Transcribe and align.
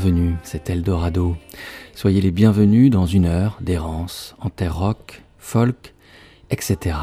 Bienvenus, 0.00 0.36
c'est 0.44 0.70
Eldorado. 0.70 1.36
Soyez 1.92 2.20
les 2.20 2.30
bienvenus 2.30 2.88
dans 2.88 3.04
une 3.04 3.26
heure 3.26 3.58
d'errance 3.60 4.36
en 4.38 4.48
terre 4.48 4.78
rock, 4.78 5.24
folk, 5.38 5.92
etc. 6.50 6.96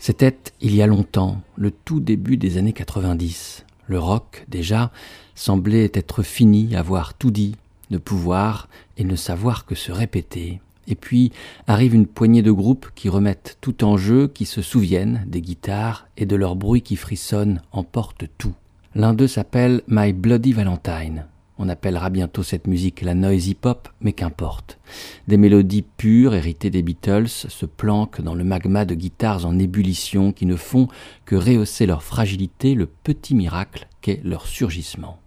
C'était 0.00 0.36
il 0.60 0.74
y 0.74 0.82
a 0.82 0.88
longtemps, 0.88 1.40
le 1.54 1.70
tout 1.70 2.00
début 2.00 2.36
des 2.36 2.58
années 2.58 2.72
90. 2.72 3.64
Le 3.86 4.00
rock, 4.00 4.44
déjà, 4.48 4.90
semblait 5.36 5.92
être 5.94 6.24
fini, 6.24 6.74
avoir 6.74 7.14
tout 7.14 7.30
dit, 7.30 7.54
ne 7.90 7.98
pouvoir 7.98 8.68
et 8.96 9.04
ne 9.04 9.14
savoir 9.14 9.64
que 9.64 9.76
se 9.76 9.92
répéter. 9.92 10.60
Et 10.88 10.96
puis 10.96 11.30
arrive 11.68 11.94
une 11.94 12.08
poignée 12.08 12.42
de 12.42 12.50
groupes 12.50 12.90
qui 12.96 13.08
remettent 13.08 13.56
tout 13.60 13.84
en 13.84 13.96
jeu, 13.96 14.26
qui 14.26 14.46
se 14.46 14.62
souviennent 14.62 15.22
des 15.28 15.42
guitares 15.42 16.08
et 16.16 16.26
de 16.26 16.34
leur 16.34 16.56
bruit 16.56 16.82
qui 16.82 16.96
frissonne, 16.96 17.62
emporte 17.70 18.24
tout. 18.36 18.54
L'un 18.96 19.14
d'eux 19.14 19.28
s'appelle 19.28 19.82
My 19.86 20.12
Bloody 20.12 20.52
Valentine. 20.52 21.26
On 21.62 21.68
appellera 21.68 22.08
bientôt 22.08 22.42
cette 22.42 22.66
musique 22.66 23.02
la 23.02 23.14
noisy 23.14 23.54
pop, 23.54 23.90
mais 24.00 24.14
qu'importe. 24.14 24.78
Des 25.28 25.36
mélodies 25.36 25.82
pures, 25.82 26.34
héritées 26.34 26.70
des 26.70 26.82
Beatles, 26.82 27.28
se 27.28 27.66
planquent 27.66 28.22
dans 28.22 28.34
le 28.34 28.44
magma 28.44 28.86
de 28.86 28.94
guitares 28.94 29.44
en 29.44 29.58
ébullition 29.58 30.32
qui 30.32 30.46
ne 30.46 30.56
font 30.56 30.88
que 31.26 31.36
rehausser 31.36 31.84
leur 31.84 32.02
fragilité, 32.02 32.74
le 32.74 32.86
petit 32.86 33.34
miracle 33.34 33.88
qu'est 34.00 34.22
leur 34.24 34.46
surgissement. 34.46 35.18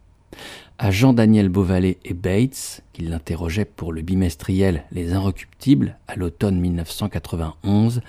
À 0.79 0.89
Jean-Daniel 0.89 1.49
Beauvalet 1.49 1.99
et 2.03 2.15
Bates, 2.15 2.81
qui 2.93 3.03
l'interrogeaient 3.03 3.63
pour 3.63 3.93
le 3.93 4.01
bimestriel 4.01 4.85
Les 4.91 5.13
Inrecuptibles 5.13 5.99
à 6.07 6.15
l'automne 6.15 6.59
1991, 6.59 8.01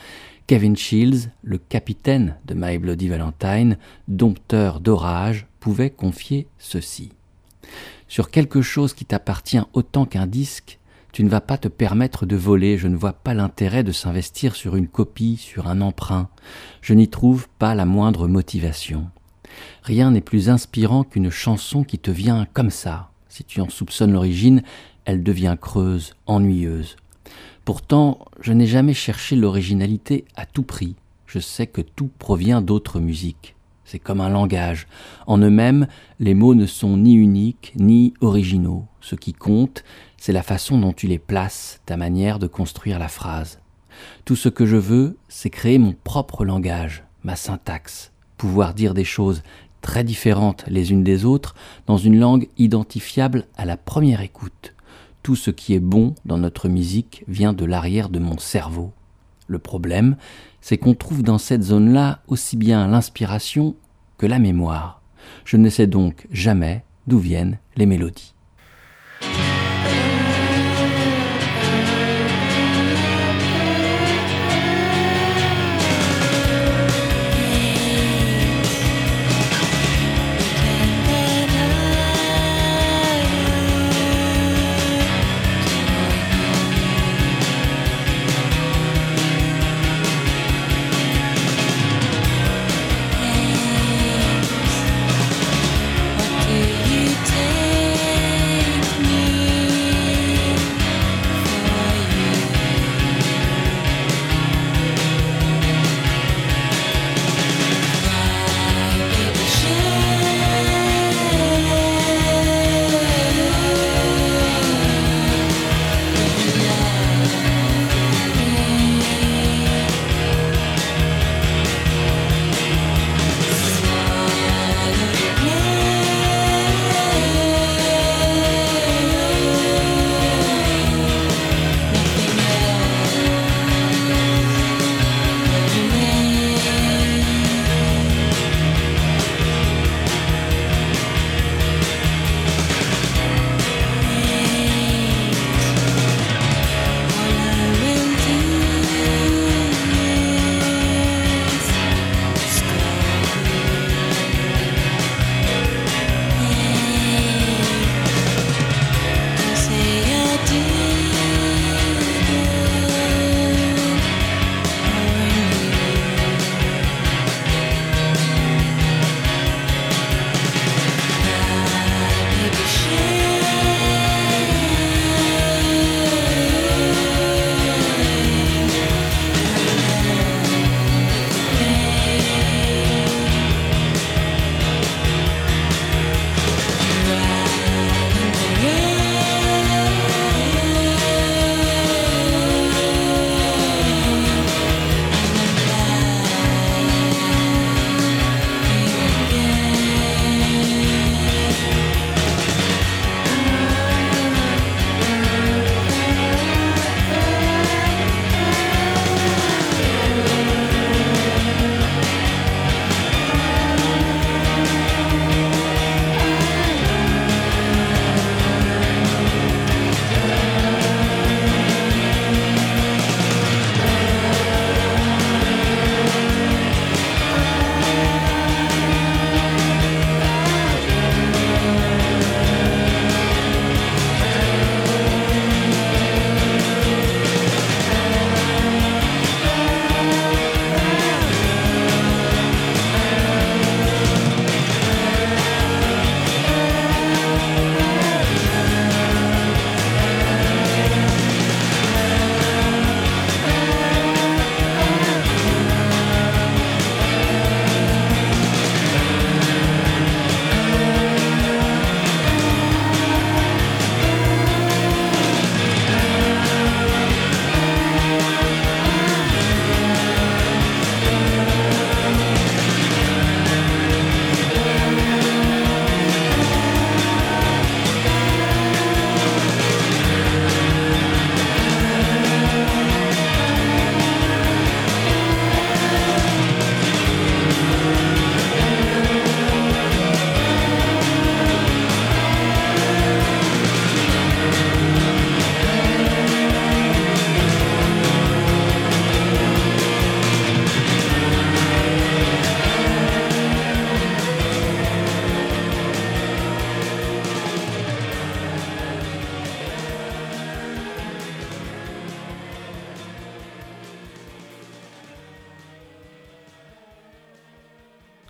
Kevin 0.47 0.79
Shields, 0.79 1.29
le 1.43 1.59
capitaine 1.59 2.39
de 2.47 2.55
My 2.55 2.79
Bloody 2.79 3.09
Valentine, 3.09 3.77
dompteur 4.09 4.81
d'orage, 4.81 5.47
pouvait 5.61 5.91
confier 5.91 6.47
ceci. 6.57 7.13
Sur 8.15 8.31
quelque 8.31 8.63
chose 8.63 8.95
qui 8.95 9.05
t'appartient 9.05 9.59
autant 9.73 10.07
qu'un 10.07 10.29
disque, 10.29 10.79
tu 11.11 11.25
ne 11.25 11.29
vas 11.29 11.41
pas 11.41 11.59
te 11.59 11.67
permettre 11.67 12.27
de 12.27 12.37
voler, 12.37 12.79
je 12.79 12.87
ne 12.87 12.95
vois 12.95 13.13
pas 13.13 13.35
l'intérêt 13.35 13.83
de 13.83 13.91
s'investir 13.91 14.55
sur 14.55 14.77
une 14.77 14.87
copie, 14.87 15.37
sur 15.37 15.67
un 15.67 15.81
emprunt, 15.81 16.29
je 16.81 16.95
n'y 16.95 17.09
trouve 17.09 17.49
pas 17.59 17.75
la 17.75 17.87
moindre 17.87 18.29
motivation. 18.29 19.11
Rien 19.83 20.13
n'est 20.13 20.21
plus 20.21 20.49
inspirant 20.49 21.03
qu'une 21.03 21.31
chanson 21.31 21.83
qui 21.83 21.99
te 21.99 22.13
vient 22.13 22.47
comme 22.53 22.71
ça. 22.71 23.11
Si 23.29 23.43
tu 23.43 23.61
en 23.61 23.69
soupçonnes 23.69 24.13
l'origine, 24.13 24.63
elle 25.07 25.25
devient 25.25 25.57
creuse, 25.61 26.15
ennuyeuse. 26.27 26.95
Pourtant, 27.65 28.21
je 28.41 28.53
n'ai 28.53 28.69
jamais 28.69 28.95
cherché 28.95 29.35
l'originalité 29.35 30.25
à 30.37 30.47
tout 30.47 30.63
prix. 30.63 30.95
Je 31.27 31.41
sais 31.41 31.67
que 31.67 31.81
tout 31.81 32.11
provient 32.21 32.63
d'autres 32.63 33.01
musiques. 33.01 33.54
C'est 33.85 33.99
comme 33.99 34.21
un 34.21 34.29
langage. 34.29 34.87
En 35.27 35.39
eux-mêmes, 35.39 35.87
les 36.21 36.35
mots 36.35 36.55
ne 36.55 36.67
sont 36.67 36.97
ni 36.97 37.15
uniques 37.15 37.73
ni 37.77 38.15
originaux. 38.21 38.87
Ce 39.01 39.15
qui 39.15 39.33
compte, 39.33 39.85
c'est 40.17 40.33
la 40.33 40.43
façon 40.43 40.79
dont 40.79 40.93
tu 40.93 41.07
les 41.07 41.19
places, 41.19 41.81
ta 41.87 41.97
manière 41.97 42.39
de 42.39 42.47
construire 42.47 42.99
la 42.99 43.09
phrase. 43.09 43.59
Tout 44.25 44.37
ce 44.37 44.49
que 44.49 44.67
je 44.67 44.77
veux, 44.77 45.17
c'est 45.29 45.51
créer 45.51 45.79
mon 45.79 45.93
propre 45.93 46.45
langage, 46.45 47.05
ma 47.23 47.37
syntaxe, 47.37 48.13
pouvoir 48.37 48.75
dire 48.75 48.95
des 48.95 49.05
choses 49.05 49.43
très 49.81 50.03
différentes 50.03 50.65
les 50.67 50.93
unes 50.93 51.05
des 51.05 51.27
autres 51.27 51.55
dans 51.87 51.99
une 51.99 52.19
langue 52.19 52.49
identifiable 52.57 53.45
à 53.57 53.67
la 53.67 53.77
première 53.77 54.23
écoute 54.23 54.75
tout 55.25 55.37
ce 55.37 55.51
qui 55.51 55.73
est 55.73 55.81
bon 55.81 56.15
dans 56.27 56.37
notre 56.37 56.69
musique 56.69 57.25
vient 57.27 57.55
de 57.55 57.65
l'arrière 57.65 58.11
de 58.11 58.19
mon 58.19 58.37
cerveau. 58.37 58.93
Le 59.47 59.59
problème, 59.59 60.17
c'est 60.61 60.79
qu'on 60.79 60.95
trouve 60.95 61.23
dans 61.23 61.39
cette 61.39 61.63
zone-là 61.63 62.21
aussi 62.29 62.57
bien 62.57 62.89
l'inspiration 62.89 63.77
que 64.19 64.27
la 64.27 64.39
mémoire. 64.39 65.03
Je 65.45 65.57
ne 65.57 65.69
sais 65.69 65.87
donc 65.87 66.27
jamais 66.31 66.85
d'où 67.07 67.19
viennent 67.19 67.59
les 67.77 67.87
mélodies. 67.87 68.34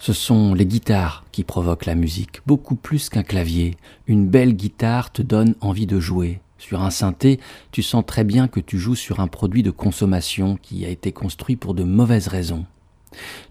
Ce 0.04 0.12
sont 0.12 0.52
les 0.52 0.66
guitares 0.66 1.24
qui 1.32 1.44
provoquent 1.44 1.86
la 1.86 1.94
musique, 1.94 2.42
beaucoup 2.44 2.74
plus 2.74 3.08
qu'un 3.08 3.22
clavier. 3.22 3.74
Une 4.06 4.28
belle 4.28 4.52
guitare 4.52 5.10
te 5.10 5.22
donne 5.22 5.54
envie 5.62 5.86
de 5.86 5.98
jouer. 5.98 6.42
Sur 6.58 6.82
un 6.82 6.90
synthé, 6.90 7.40
tu 7.72 7.82
sens 7.82 8.04
très 8.06 8.22
bien 8.22 8.46
que 8.46 8.60
tu 8.60 8.78
joues 8.78 8.96
sur 8.96 9.20
un 9.20 9.28
produit 9.28 9.62
de 9.62 9.70
consommation 9.70 10.58
qui 10.60 10.84
a 10.84 10.90
été 10.90 11.10
construit 11.10 11.56
pour 11.56 11.72
de 11.72 11.84
mauvaises 11.84 12.28
raisons. 12.28 12.66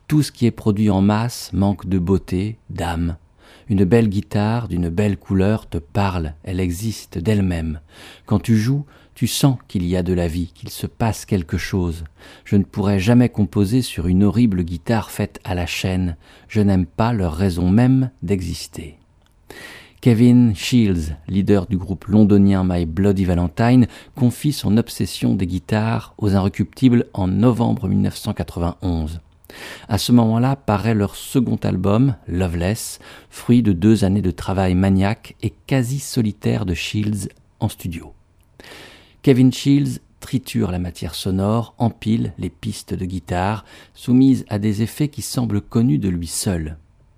Tout 0.07 0.21
ce 0.21 0.31
qui 0.31 0.45
est 0.45 0.51
produit 0.51 0.91
en 0.91 1.01
masse 1.01 1.51
manque 1.53 1.87
de 1.87 1.97
beauté, 1.97 2.59
d'âme. 2.69 3.17
Une 3.73 3.85
belle 3.85 4.07
guitare 4.07 4.67
d'une 4.67 4.89
belle 4.89 5.17
couleur 5.17 5.67
te 5.67 5.79
parle, 5.79 6.35
elle 6.43 6.59
existe 6.59 7.17
d'elle-même. 7.17 7.79
Quand 8.27 8.37
tu 8.37 8.55
joues, 8.55 8.85
tu 9.15 9.25
sens 9.25 9.57
qu'il 9.67 9.83
y 9.83 9.97
a 9.97 10.03
de 10.03 10.13
la 10.13 10.27
vie, 10.27 10.51
qu'il 10.53 10.69
se 10.69 10.85
passe 10.85 11.25
quelque 11.25 11.57
chose. 11.57 12.03
Je 12.45 12.55
ne 12.55 12.65
pourrais 12.65 12.99
jamais 12.99 13.29
composer 13.29 13.81
sur 13.81 14.05
une 14.05 14.25
horrible 14.25 14.61
guitare 14.61 15.09
faite 15.09 15.39
à 15.43 15.55
la 15.55 15.65
chaîne. 15.65 16.17
Je 16.47 16.61
n'aime 16.61 16.85
pas 16.85 17.13
leur 17.13 17.33
raison 17.33 17.67
même 17.67 18.11
d'exister. 18.21 18.99
Kevin 20.01 20.55
Shields, 20.55 21.15
leader 21.27 21.65
du 21.65 21.77
groupe 21.77 22.05
londonien 22.05 22.63
My 22.63 22.85
Bloody 22.85 23.25
Valentine, 23.25 23.87
confie 24.15 24.53
son 24.53 24.77
obsession 24.77 25.33
des 25.33 25.47
guitares 25.47 26.13
aux 26.19 26.35
Inrecuptibles 26.35 27.07
en 27.15 27.27
novembre 27.27 27.87
1991. 27.87 29.19
À 29.87 29.97
ce 29.97 30.11
moment-là 30.11 30.55
paraît 30.55 30.95
leur 30.95 31.15
second 31.15 31.59
album, 31.63 32.15
Loveless, 32.27 32.99
fruit 33.29 33.63
de 33.63 33.73
deux 33.73 34.03
années 34.03 34.21
de 34.21 34.31
travail 34.31 34.75
maniaque 34.75 35.35
et 35.41 35.53
quasi 35.67 35.99
solitaire 35.99 36.65
de 36.65 36.73
Shields 36.73 37.29
en 37.59 37.69
studio. 37.69 38.13
Kevin 39.21 39.53
Shields 39.53 39.99
triture 40.19 40.71
la 40.71 40.79
matière 40.79 41.15
sonore, 41.15 41.75
empile 41.77 42.33
les 42.37 42.49
pistes 42.49 42.93
de 42.93 43.05
guitare, 43.05 43.65
soumises 43.93 44.45
à 44.47 44.57
des 44.57 44.81
effets 44.81 45.09
qui 45.09 45.21
semblent 45.21 45.61
connus 45.61 45.99
de 45.99 46.09
lui 46.09 46.27
seul. 46.27 46.77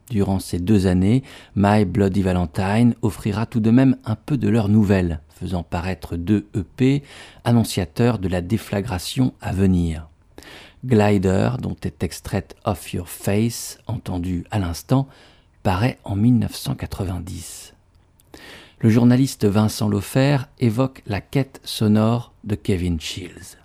Durant 0.09 0.39
ces 0.39 0.59
deux 0.59 0.87
années, 0.87 1.23
My 1.55 1.85
Bloody 1.85 2.21
Valentine 2.21 2.95
offrira 3.01 3.45
tout 3.45 3.59
de 3.59 3.71
même 3.71 3.97
un 4.05 4.15
peu 4.15 4.37
de 4.37 4.49
leur 4.49 4.69
nouvelle, 4.69 5.21
faisant 5.29 5.63
paraître 5.63 6.15
deux 6.15 6.47
EP 6.55 7.03
annonciateurs 7.43 8.19
de 8.19 8.27
la 8.27 8.41
déflagration 8.41 9.33
à 9.41 9.51
venir. 9.51 10.07
Glider, 10.85 11.51
dont 11.59 11.75
est 11.83 12.03
extraite 12.03 12.55
Off 12.65 12.93
Your 12.93 13.09
Face, 13.09 13.79
entendue 13.87 14.45
à 14.51 14.59
l'instant, 14.59 15.07
paraît 15.63 15.97
en 16.03 16.15
1990 16.15 17.75
le 18.85 18.91
journaliste 18.91 19.45
Vincent 19.45 19.89
Lofer 19.89 20.37
évoque 20.59 21.01
la 21.07 21.19
quête 21.19 21.59
sonore 21.63 22.33
de 22.43 22.53
Kevin 22.53 22.99
Shields. 22.99 23.57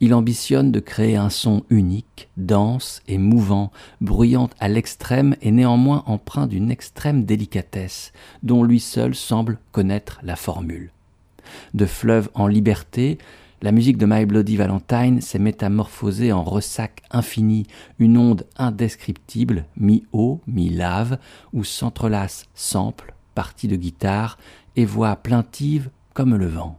Il 0.00 0.14
ambitionne 0.14 0.72
de 0.72 0.80
créer 0.80 1.14
un 1.14 1.30
son 1.30 1.62
unique, 1.70 2.28
dense 2.36 3.02
et 3.06 3.18
mouvant, 3.18 3.70
bruyant 4.00 4.50
à 4.58 4.68
l'extrême 4.68 5.36
et 5.42 5.52
néanmoins 5.52 6.02
empreint 6.06 6.48
d'une 6.48 6.72
extrême 6.72 7.24
délicatesse, 7.24 8.12
dont 8.42 8.64
lui 8.64 8.80
seul 8.80 9.14
semble 9.14 9.58
connaître 9.70 10.18
la 10.24 10.34
formule. 10.34 10.90
De 11.74 11.86
fleuve 11.86 12.28
en 12.34 12.48
liberté, 12.48 13.18
la 13.62 13.70
musique 13.70 13.96
de 13.96 14.06
My 14.06 14.26
Bloody 14.26 14.56
Valentine 14.56 15.20
s'est 15.20 15.38
métamorphosée 15.38 16.32
en 16.32 16.42
ressac 16.42 17.02
infini, 17.12 17.64
une 18.00 18.18
onde 18.18 18.44
indescriptible, 18.56 19.66
mi-eau, 19.76 20.40
mi-lave, 20.48 21.18
où 21.52 21.62
s'entrelacent 21.62 22.46
samples, 22.54 23.14
partie 23.36 23.68
de 23.68 23.76
guitare 23.76 24.36
et 24.74 24.84
voix 24.84 25.14
plaintive 25.14 25.90
comme 26.12 26.34
le 26.34 26.48
vent. 26.48 26.78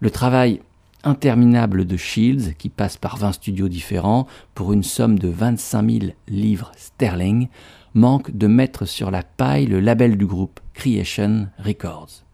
Le 0.00 0.10
travail 0.10 0.60
interminable 1.04 1.86
de 1.86 1.96
Shields, 1.96 2.54
qui 2.58 2.68
passe 2.68 2.98
par 2.98 3.16
20 3.16 3.32
studios 3.32 3.68
différents 3.68 4.26
pour 4.54 4.74
une 4.74 4.82
somme 4.82 5.18
de 5.18 5.28
25 5.28 5.90
000 5.90 6.12
livres 6.28 6.72
sterling, 6.76 7.48
manque 7.94 8.36
de 8.36 8.46
mettre 8.46 8.84
sur 8.84 9.10
la 9.10 9.22
paille 9.22 9.66
le 9.66 9.80
label 9.80 10.18
du 10.18 10.26
groupe 10.26 10.60
Creation 10.74 11.48
Records. 11.58 12.25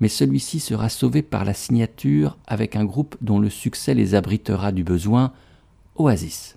Mais 0.00 0.08
celui-ci 0.08 0.60
sera 0.60 0.88
sauvé 0.88 1.22
par 1.22 1.44
la 1.44 1.54
signature 1.54 2.38
avec 2.46 2.76
un 2.76 2.84
groupe 2.84 3.16
dont 3.20 3.38
le 3.38 3.50
succès 3.50 3.94
les 3.94 4.14
abritera 4.14 4.72
du 4.72 4.84
besoin, 4.84 5.32
Oasis. 5.96 6.56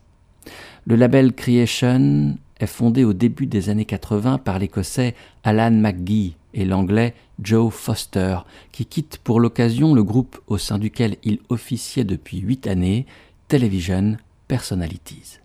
Le 0.86 0.95
label 0.95 1.33
Creation 1.33 2.38
est 2.60 2.67
fondé 2.67 3.03
au 3.03 3.13
début 3.13 3.48
des 3.48 3.69
années 3.69 3.86
80 3.86 4.38
par 4.39 4.60
l'Écossais 4.60 5.15
Alan 5.43 5.72
McGee 5.72 6.36
et 6.53 6.65
l'Anglais 6.65 7.13
Joe 7.41 7.74
Foster, 7.74 8.39
qui 8.72 8.86
quittent 8.86 9.17
pour 9.24 9.39
l'occasion 9.39 9.93
le 9.93 10.03
groupe 10.03 10.39
au 10.48 10.57
sein 10.57 10.77
duquel 10.77 11.17
il 11.24 11.39
officiait 11.50 12.03
depuis 12.03 12.39
huit 12.39 12.67
années, 12.67 13.05
Television 13.48 14.17
Personalities. 14.48 15.39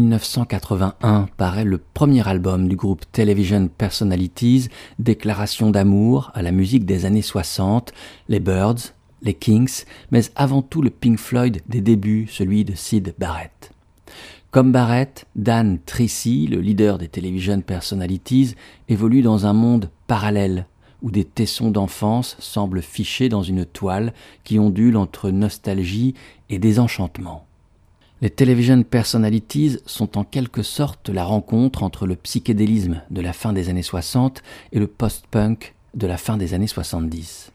1981 0.00 1.26
paraît 1.38 1.64
le 1.64 1.78
premier 1.78 2.28
album 2.28 2.68
du 2.68 2.76
groupe 2.76 3.10
Television 3.12 3.66
Personalities, 3.68 4.68
Déclaration 4.98 5.70
d'amour 5.70 6.30
à 6.34 6.42
la 6.42 6.52
musique 6.52 6.84
des 6.84 7.06
années 7.06 7.22
60, 7.22 7.94
les 8.28 8.40
Birds, 8.40 8.92
les 9.22 9.32
Kings, 9.32 9.84
mais 10.10 10.20
avant 10.34 10.60
tout 10.60 10.82
le 10.82 10.90
Pink 10.90 11.18
Floyd 11.18 11.62
des 11.66 11.80
débuts, 11.80 12.26
celui 12.30 12.66
de 12.66 12.74
Sid 12.74 13.14
Barrett. 13.18 13.72
Comme 14.50 14.70
Barrett, 14.70 15.26
Dan 15.34 15.78
Tracy, 15.86 16.46
le 16.46 16.60
leader 16.60 16.98
des 16.98 17.08
Television 17.08 17.62
Personalities, 17.62 18.54
évolue 18.90 19.22
dans 19.22 19.46
un 19.46 19.54
monde 19.54 19.88
parallèle 20.06 20.66
où 21.00 21.10
des 21.10 21.24
tessons 21.24 21.70
d'enfance 21.70 22.36
semblent 22.38 22.82
fichés 22.82 23.30
dans 23.30 23.42
une 23.42 23.64
toile 23.64 24.12
qui 24.44 24.58
ondule 24.58 24.98
entre 24.98 25.30
nostalgie 25.30 26.12
et 26.50 26.58
désenchantement. 26.58 27.45
Les 28.22 28.30
television 28.30 28.82
personalities 28.82 29.78
sont 29.84 30.16
en 30.16 30.24
quelque 30.24 30.62
sorte 30.62 31.10
la 31.10 31.22
rencontre 31.22 31.82
entre 31.82 32.06
le 32.06 32.16
psychédélisme 32.16 33.02
de 33.10 33.20
la 33.20 33.34
fin 33.34 33.52
des 33.52 33.68
années 33.68 33.82
60 33.82 34.42
et 34.72 34.78
le 34.78 34.86
post-punk 34.86 35.74
de 35.92 36.06
la 36.06 36.16
fin 36.16 36.38
des 36.38 36.54
années 36.54 36.66
70. 36.66 37.52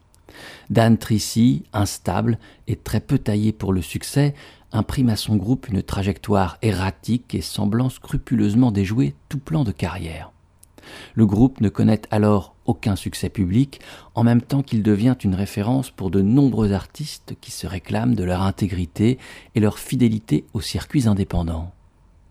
Dan 0.70 0.98
Tracy, 0.98 1.64
instable 1.72 2.38
et 2.68 2.76
très 2.76 3.00
peu 3.00 3.18
taillé 3.18 3.50
pour 3.50 3.72
le 3.72 3.82
succès, 3.82 4.34
imprime 4.70 5.08
à 5.08 5.16
son 5.16 5.34
groupe 5.34 5.68
une 5.68 5.82
trajectoire 5.82 6.58
erratique 6.62 7.34
et 7.34 7.40
semblant 7.42 7.88
scrupuleusement 7.88 8.70
déjouer 8.70 9.16
tout 9.28 9.40
plan 9.40 9.64
de 9.64 9.72
carrière. 9.72 10.30
Le 11.14 11.26
groupe 11.26 11.60
ne 11.60 11.70
connaît 11.70 12.02
alors 12.12 12.51
aucun 12.66 12.96
succès 12.96 13.28
public, 13.28 13.80
en 14.14 14.24
même 14.24 14.42
temps 14.42 14.62
qu'il 14.62 14.82
devient 14.82 15.16
une 15.22 15.34
référence 15.34 15.90
pour 15.90 16.10
de 16.10 16.22
nombreux 16.22 16.72
artistes 16.72 17.34
qui 17.40 17.50
se 17.50 17.66
réclament 17.66 18.14
de 18.14 18.24
leur 18.24 18.42
intégrité 18.42 19.18
et 19.54 19.60
leur 19.60 19.78
fidélité 19.78 20.44
aux 20.54 20.60
circuits 20.60 21.08
indépendants. 21.08 21.72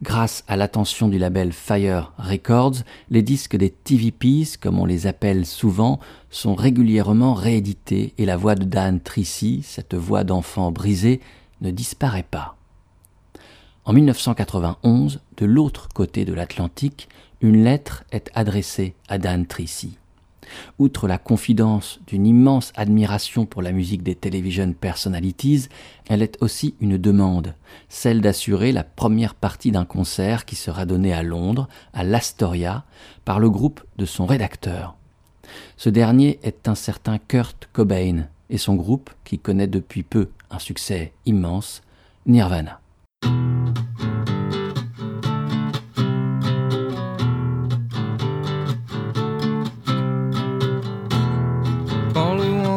Grâce 0.04 0.44
à 0.48 0.56
l'attention 0.56 1.10
du 1.10 1.20
label 1.20 1.54
Fire 1.54 2.12
Records, 2.18 2.78
les 3.12 3.22
disques 3.22 3.56
des 3.56 3.70
TVPs, 3.70 4.58
comme 4.60 4.80
on 4.80 4.86
les 4.86 5.06
appelle 5.06 5.46
souvent, 5.46 6.00
sont 6.32 6.56
régulièrement 6.56 7.36
réédités 7.36 8.16
et 8.18 8.26
la 8.26 8.36
voix 8.36 8.56
de 8.56 8.64
Dan 8.64 9.00
Tracy, 9.00 9.62
cette 9.64 9.94
voix 9.94 10.24
d'enfant 10.24 10.72
brisée, 10.72 11.22
ne 11.62 11.70
disparaît 11.70 12.26
pas. 12.30 12.58
En 13.86 13.94
1991, 13.94 15.20
de 15.38 15.46
l'autre 15.46 15.88
côté 15.94 16.26
de 16.26 16.34
l'Atlantique, 16.34 17.08
une 17.42 17.64
lettre 17.64 18.04
est 18.12 18.32
adressée 18.34 18.96
à 19.08 19.20
Dan 19.20 19.46
Tracy. 19.46 19.98
Outre 20.80 21.08
la 21.08 21.18
confidence 21.18 22.00
d'une 22.08 22.26
immense 22.26 22.72
admiration 22.76 23.46
pour 23.46 23.62
la 23.62 23.72
musique 23.72 24.04
des 24.04 24.16
television 24.16 24.74
personalities, 24.74 25.68
elle 26.08 26.22
est 26.22 26.38
aussi 26.42 26.76
une 26.80 26.98
demande, 26.98 27.56
celle 27.90 28.22
d'assurer 28.22 28.72
la 28.72 28.84
première 28.84 29.36
partie 29.36 29.72
d'un 29.72 29.86
concert 29.86 30.46
qui 30.46 30.56
sera 30.56 30.86
donné 30.86 31.14
à 31.14 31.24
Londres, 31.24 31.68
à 31.94 32.04
l'Astoria, 32.04 32.84
par 33.26 33.40
le 33.40 33.50
groupe 33.50 33.82
de 33.98 34.06
son 34.06 34.26
rédacteur. 34.26 34.96
Ce 35.78 35.90
dernier 35.90 36.40
est 36.44 36.68
un 36.68 36.76
certain 36.76 37.18
Kurt 37.18 37.70
Cobain 37.74 38.28
et 38.50 38.58
son 38.58 38.76
groupe, 38.76 39.10
qui 39.24 39.40
connaît 39.40 39.68
depuis 39.68 40.04
peu 40.04 40.30
un 40.50 40.60
succès 40.60 41.14
immense, 41.26 41.82
Nirvana. 42.26 42.82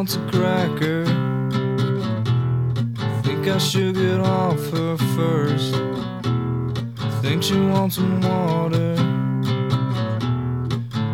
Wants 0.04 0.16
a 0.16 0.38
cracker. 0.38 1.06
Think 3.23 3.49
I 3.49 3.56
should 3.56 3.94
get 3.94 4.20
off 4.20 4.61
her 4.70 4.99
first. 5.16 5.75
Think 7.23 7.42
she 7.42 7.58
wants 7.58 7.96
some 7.96 8.20
water 8.20 8.96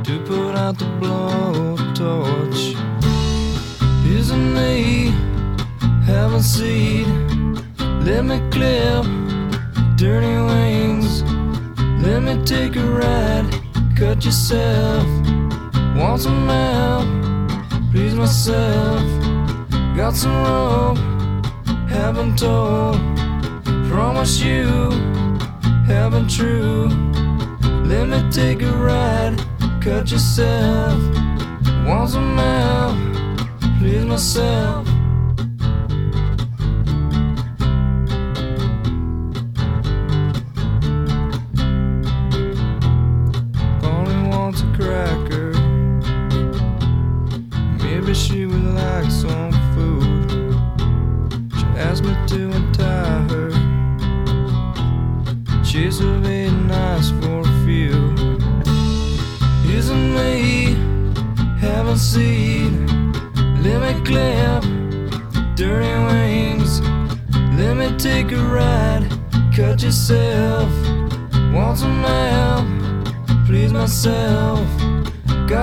to 0.03 0.25
put 0.27 0.57
out 0.57 0.77
the 0.77 0.87
blowtorch. 1.01 2.75
Isn't 4.19 4.55
me 4.55 5.13
have 6.07 6.33
a 6.33 6.43
seat? 6.43 7.07
Let 8.03 8.25
me 8.25 8.41
clip 8.51 9.05
dirty 9.97 10.35
wings. 10.51 11.23
Let 12.03 12.25
me 12.25 12.45
take 12.45 12.75
a 12.75 12.85
ride. 12.85 13.49
Cut 13.97 14.25
yourself. 14.25 15.07
Want 15.95 16.23
some 16.23 16.49
help? 16.49 17.30
please 17.91 18.15
myself. 18.15 19.03
Got 19.97 20.15
some 20.15 20.33
love, 20.43 20.99
haven't 21.89 22.39
told. 22.39 22.99
Promise 23.89 24.41
you, 24.41 24.67
haven't 25.87 26.29
true. 26.31 26.89
Let 27.85 28.09
me 28.09 28.31
take 28.31 28.63
a 28.63 28.73
ride, 28.73 29.37
cut 29.81 30.11
yourself. 30.11 31.01
Once 31.87 32.15
a 32.15 32.21
map, 32.21 32.97
please 33.81 34.05
myself. 34.05 34.90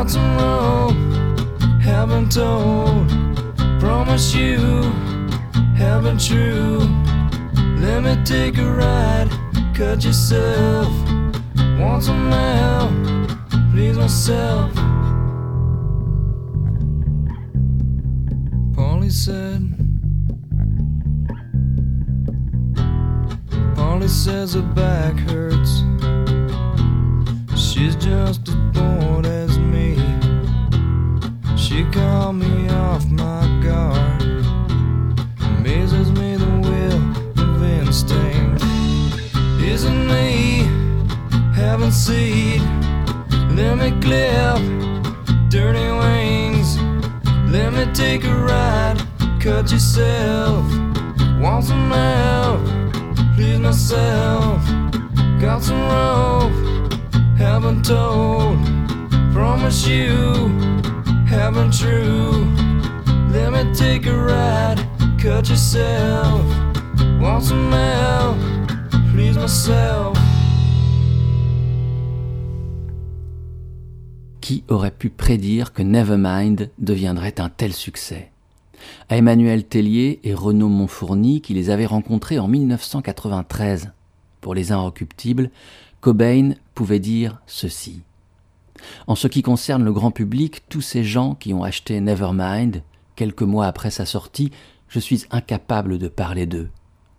what's 0.08 0.18
wrong. 0.18 1.82
Haven't 1.82 2.32
told, 2.32 3.10
promise 3.78 4.34
you, 4.34 4.58
haven't 5.76 6.22
true. 6.26 6.80
Let 7.82 8.04
me 8.04 8.16
take 8.24 8.58
a 8.58 8.72
ride, 8.72 9.30
cut 9.76 10.06
yourself. 10.06 10.88
Want 11.78 12.04
some 12.04 12.32
help, 12.32 12.92
please 13.74 13.98
myself. 13.98 14.74
Polly 18.76 19.10
said. 19.10 19.74
Polly 23.76 24.08
says 24.08 24.54
her 24.54 24.62
back 24.62 25.16
hurts. 25.30 25.84
She's 27.58 27.96
just 27.98 28.48
a 28.48 28.67
she 31.68 31.84
called 31.92 32.38
me 32.38 32.70
off 32.70 33.06
my 33.08 33.44
guard. 33.62 34.22
Amazes 35.42 36.14
me 36.14 36.38
the 36.38 36.62
will 36.64 37.44
of 37.44 37.62
instinct. 37.62 38.64
Isn't 39.62 40.08
me 40.08 40.62
having 41.54 41.92
seed? 41.92 42.62
Let 43.52 43.78
me 43.80 43.92
clip 44.00 44.62
dirty 45.50 45.92
wings. 45.92 46.78
Let 47.52 47.74
me 47.74 47.94
take 47.94 48.24
a 48.24 48.34
ride. 48.34 49.06
Cut 49.42 49.70
yourself. 49.70 50.64
Want 51.42 51.66
some 51.66 51.92
help? 51.92 52.62
Please 53.36 53.60
myself. 53.60 54.66
Got 55.42 55.64
some 55.64 55.82
rope. 55.82 56.54
Haven't 57.38 57.84
told. 57.84 58.58
Promise 59.34 59.86
you. 59.86 60.97
Qui 74.40 74.64
aurait 74.70 74.92
pu 74.92 75.10
prédire 75.10 75.74
que 75.74 75.82
Nevermind 75.82 76.70
deviendrait 76.80 77.42
un 77.42 77.50
tel 77.50 77.74
succès? 77.74 78.32
À 79.10 79.18
Emmanuel 79.18 79.66
Tellier 79.66 80.22
et 80.24 80.34
Renaud 80.34 80.70
Montfourny, 80.70 81.42
qui 81.42 81.54
les 81.54 81.70
avaient 81.70 81.86
rencontrés 81.86 82.40
en 82.40 82.48
1993 82.48 83.92
pour 84.40 84.56
Les 84.56 84.72
Inrecuptibles, 84.72 85.52
Cobain 86.00 86.52
pouvait 86.74 87.00
dire 87.00 87.42
ceci. 87.48 88.02
En 89.08 89.16
ce 89.16 89.28
qui 89.28 89.42
concerne 89.42 89.84
le 89.84 89.94
grand 89.94 90.12
public, 90.12 90.64
tous 90.70 90.82
ces 90.82 91.04
gens 91.04 91.36
qui 91.36 91.54
ont 91.54 91.64
acheté 91.64 92.00
Nevermind, 92.00 92.84
quelques 93.16 93.44
mois 93.44 93.66
après 93.68 93.92
sa 93.92 94.06
sortie, 94.06 94.52
je 94.88 95.00
suis 95.00 95.26
incapable 95.32 95.98
de 95.98 96.08
parler 96.08 96.46
d'eux. 96.46 96.70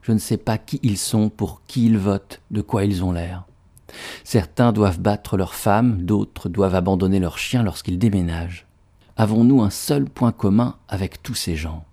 Je 0.02 0.12
ne 0.12 0.18
sais 0.18 0.38
pas 0.38 0.58
qui 0.58 0.80
ils 0.82 0.96
sont, 0.96 1.28
pour 1.28 1.62
qui 1.66 1.86
ils 1.86 1.98
votent, 1.98 2.40
de 2.50 2.62
quoi 2.62 2.84
ils 2.84 3.04
ont 3.04 3.12
l'air. 3.12 3.44
Certains 4.24 4.72
doivent 4.72 5.00
battre 5.00 5.36
leurs 5.36 5.54
femmes, 5.54 6.02
d'autres 6.02 6.48
doivent 6.48 6.74
abandonner 6.74 7.20
leurs 7.20 7.38
chiens 7.38 7.62
lorsqu'ils 7.62 7.98
déménagent. 7.98 8.66
Avons-nous 9.16 9.62
un 9.62 9.70
seul 9.70 10.04
point 10.04 10.32
commun 10.32 10.76
avec 10.88 11.22
tous 11.22 11.34
ces 11.34 11.56
gens? 11.56 11.84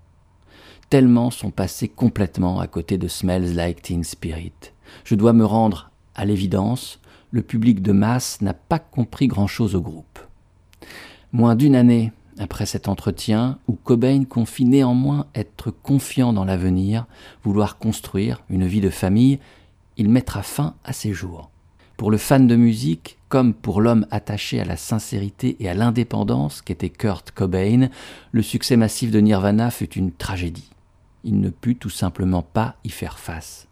Tellement 0.90 1.32
sont 1.32 1.52
passés 1.52 1.88
complètement 1.88 2.60
à 2.60 2.68
côté 2.68 2.98
de 2.98 3.08
Smells 3.08 3.56
Like 3.56 3.82
Teen 3.82 4.04
Spirit. 4.04 4.54
Je 5.04 5.16
dois 5.16 5.34
me 5.34 5.46
rendre 5.46 5.90
à 6.14 6.26
l'évidence, 6.26 7.00
le 7.36 7.42
public 7.42 7.82
de 7.82 7.92
masse 7.92 8.40
n'a 8.40 8.54
pas 8.54 8.80
compris 8.80 9.28
grand-chose 9.28 9.76
au 9.76 9.82
groupe. 9.82 10.20
Moins 11.34 11.56
d'une 11.56 11.76
année 11.76 12.14
après 12.40 12.66
cet 12.66 12.88
entretien, 12.88 13.60
où 13.68 13.74
Cobain 13.74 14.24
confie 14.24 14.64
néanmoins 14.64 15.28
être 15.36 15.70
confiant 15.70 16.32
dans 16.32 16.46
l'avenir, 16.46 17.08
vouloir 17.44 17.78
construire 17.78 18.42
une 18.50 18.66
vie 18.66 18.80
de 18.80 18.90
famille, 18.90 19.40
il 19.98 20.08
mettra 20.08 20.44
fin 20.44 20.76
à 20.86 20.94
ses 20.94 21.12
jours. 21.12 21.50
Pour 21.98 22.10
le 22.10 22.18
fan 22.18 22.48
de 22.48 22.56
musique, 22.56 23.18
comme 23.28 23.54
pour 23.54 23.82
l'homme 23.82 24.08
attaché 24.12 24.62
à 24.62 24.66
la 24.66 24.78
sincérité 24.78 25.58
et 25.60 25.68
à 25.68 25.74
l'indépendance 25.74 26.62
qu'était 26.62 26.90
Kurt 26.90 27.32
Cobain, 27.32 27.90
le 28.32 28.42
succès 28.44 28.78
massif 28.78 29.12
de 29.12 29.20
Nirvana 29.20 29.72
fut 29.72 29.92
une 29.96 30.14
tragédie. 30.14 30.70
Il 31.26 31.42
ne 31.42 31.50
put 31.50 31.76
tout 31.76 31.90
simplement 31.90 32.44
pas 32.44 32.76
y 32.86 32.90
faire 32.90 33.20
face. 33.20 33.68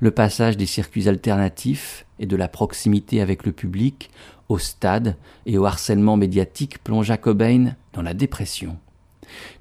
Le 0.00 0.10
passage 0.10 0.56
des 0.56 0.66
circuits 0.66 1.08
alternatifs 1.08 2.06
et 2.18 2.26
de 2.26 2.36
la 2.36 2.48
proximité 2.48 3.20
avec 3.20 3.44
le 3.44 3.52
public 3.52 4.10
au 4.48 4.58
stade 4.58 5.16
et 5.46 5.58
au 5.58 5.66
harcèlement 5.66 6.16
médiatique 6.16 6.82
plongea 6.82 7.16
Cobain 7.16 7.74
dans 7.92 8.02
la 8.02 8.14
dépression. 8.14 8.78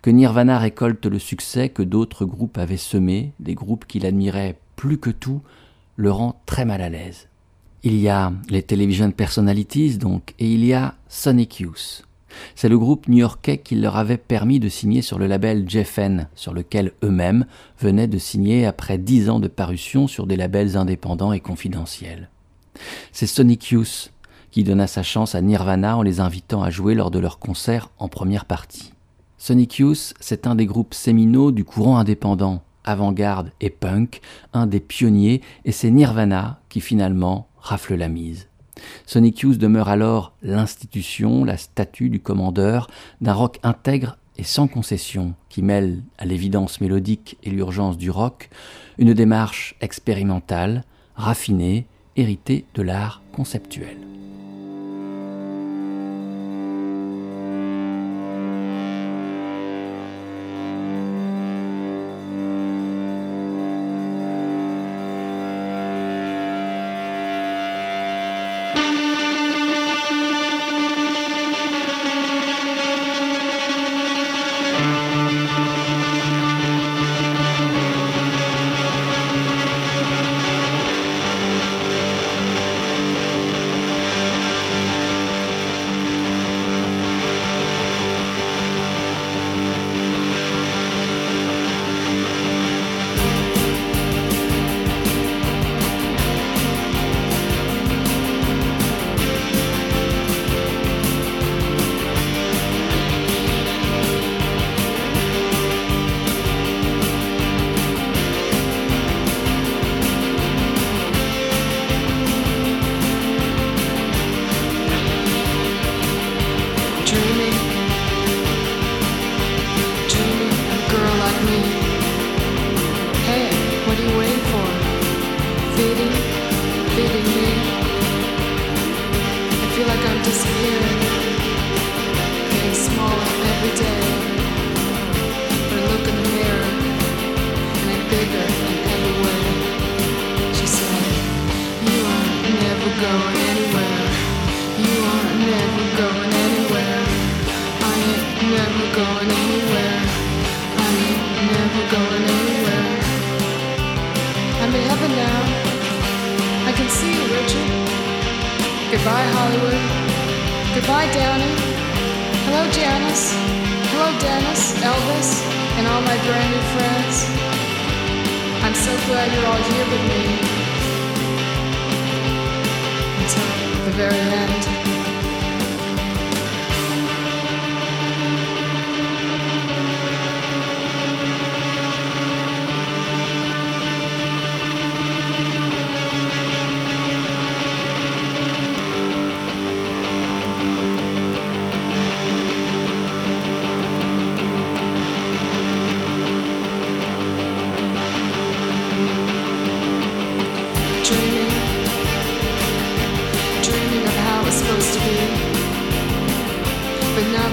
Que 0.01 0.09
Nirvana 0.09 0.59
récolte 0.59 1.05
le 1.05 1.19
succès 1.19 1.69
que 1.69 1.83
d'autres 1.83 2.25
groupes 2.25 2.57
avaient 2.57 2.77
semé, 2.77 3.33
des 3.39 3.53
groupes 3.53 3.85
qu'il 3.85 4.05
admirait 4.05 4.57
plus 4.75 4.97
que 4.97 5.09
tout, 5.09 5.41
le 5.95 6.11
rend 6.11 6.41
très 6.45 6.63
mal 6.63 6.81
à 6.81 6.89
l'aise. 6.89 7.27
Il 7.83 7.99
y 7.99 8.09
a 8.09 8.31
les 8.49 8.63
television 8.63 9.11
personalities 9.11 9.97
donc, 9.97 10.33
et 10.39 10.51
il 10.51 10.65
y 10.65 10.73
a 10.73 10.95
Sonic 11.09 11.59
Youth. 11.59 12.03
C'est 12.55 12.69
le 12.69 12.77
groupe 12.77 13.07
new-yorkais 13.07 13.57
qui 13.57 13.75
leur 13.75 13.97
avait 13.97 14.17
permis 14.17 14.59
de 14.59 14.69
signer 14.69 15.01
sur 15.01 15.19
le 15.19 15.27
label 15.27 15.69
Jeffen, 15.69 16.27
sur 16.35 16.53
lequel 16.53 16.91
eux-mêmes 17.03 17.45
venaient 17.79 18.07
de 18.07 18.17
signer 18.17 18.65
après 18.65 18.97
dix 18.97 19.29
ans 19.29 19.39
de 19.39 19.47
parution 19.47 20.07
sur 20.07 20.27
des 20.27 20.35
labels 20.35 20.77
indépendants 20.77 21.33
et 21.33 21.39
confidentiels. 21.39 22.29
C'est 23.11 23.27
Sonic 23.27 23.71
Youth 23.71 24.11
qui 24.51 24.63
donna 24.63 24.87
sa 24.87 25.03
chance 25.03 25.35
à 25.35 25.41
Nirvana 25.41 25.97
en 25.97 26.01
les 26.01 26.19
invitant 26.19 26.63
à 26.63 26.69
jouer 26.69 26.95
lors 26.95 27.11
de 27.11 27.19
leur 27.19 27.37
concert 27.39 27.89
en 27.99 28.07
première 28.07 28.45
partie. 28.45 28.93
Sonic 29.37 29.77
Youth, 29.77 30.13
c'est 30.19 30.47
un 30.47 30.55
des 30.55 30.65
groupes 30.65 30.93
séminaux 30.93 31.51
du 31.51 31.63
courant 31.63 31.97
indépendant, 31.97 32.63
avant-garde 32.83 33.51
et 33.61 33.69
punk, 33.69 34.21
un 34.53 34.65
des 34.65 34.79
pionniers, 34.79 35.41
et 35.65 35.71
c'est 35.71 35.91
Nirvana 35.91 36.59
qui 36.69 36.81
finalement 36.81 37.47
rafle 37.59 37.95
la 37.95 38.07
mise. 38.07 38.47
Sonic 39.05 39.39
Youth 39.39 39.57
demeure 39.57 39.89
alors 39.89 40.33
l'institution, 40.41 41.43
la 41.43 41.57
statue 41.57 42.09
du 42.09 42.19
commandeur 42.19 42.89
d'un 43.21 43.33
rock 43.33 43.59
intègre 43.63 44.17
et 44.37 44.43
sans 44.43 44.67
concession, 44.67 45.33
qui 45.49 45.61
mêle 45.61 46.03
à 46.17 46.25
l'évidence 46.25 46.79
mélodique 46.81 47.37
et 47.43 47.49
l'urgence 47.49 47.97
du 47.97 48.11
rock 48.11 48.49
une 48.97 49.13
démarche 49.13 49.75
expérimentale, 49.81 50.83
raffinée, 51.15 51.87
héritée 52.15 52.65
de 52.73 52.81
l'art 52.81 53.21
conceptuel. 53.31 53.97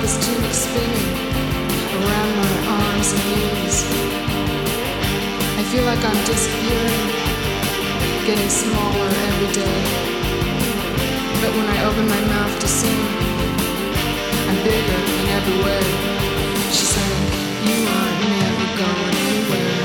his 0.05 0.21
tunic 0.21 0.53
spinning 0.53 1.13
around 1.97 2.31
my 2.37 2.55
arms 2.77 3.09
and 3.17 3.25
knees. 3.33 3.79
I 5.57 5.63
feel 5.73 5.85
like 5.91 6.03
I'm 6.05 6.21
disappearing, 6.29 7.09
getting 8.29 8.53
smaller 8.53 9.11
every 9.29 9.51
day. 9.57 9.81
But 11.41 11.53
when 11.57 11.67
I 11.75 11.79
open 11.89 12.05
my 12.17 12.23
mouth 12.37 12.55
to 12.61 12.69
sing, 12.69 13.05
I'm 14.49 14.59
bigger 14.69 15.01
in 15.17 15.25
every 15.39 15.59
way. 15.65 15.85
She 16.77 16.85
said, 16.93 17.17
You 17.65 17.77
aren't 17.97 18.21
never 18.37 18.67
going 18.85 19.17
anywhere. 19.29 19.85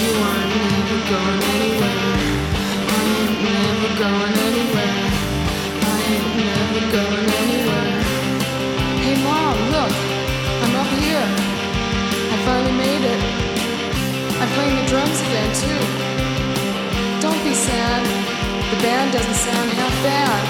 You 0.00 0.10
aren't 0.28 0.52
never 0.68 0.98
going 1.14 1.42
anywhere. 1.56 2.12
I 2.92 3.02
ain't 3.16 3.36
never 3.48 3.90
going 4.04 4.34
anywhere. 4.48 5.02
I 5.92 5.96
ain't 6.12 6.28
never 6.44 6.82
going 6.92 7.24
anywhere. 7.24 7.39
Playing 14.54 14.76
the 14.76 14.86
drums 14.86 15.20
again 15.20 15.50
too. 15.62 15.82
Don't 17.20 17.42
be 17.44 17.54
sad. 17.54 18.02
The 18.70 18.78
band 18.82 19.12
doesn't 19.12 19.34
sound 19.34 19.70
half 19.70 19.94
bad. 20.02 20.42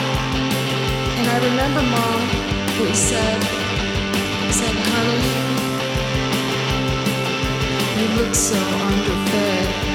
And 1.18 1.26
I 1.28 1.36
remember 1.48 1.82
Mom, 1.94 2.20
who 2.76 2.86
said, 2.94 3.40
said, 4.58 4.76
honey, 4.90 5.26
you 7.98 8.06
look 8.18 8.34
so 8.34 8.58
underfed. 8.88 9.89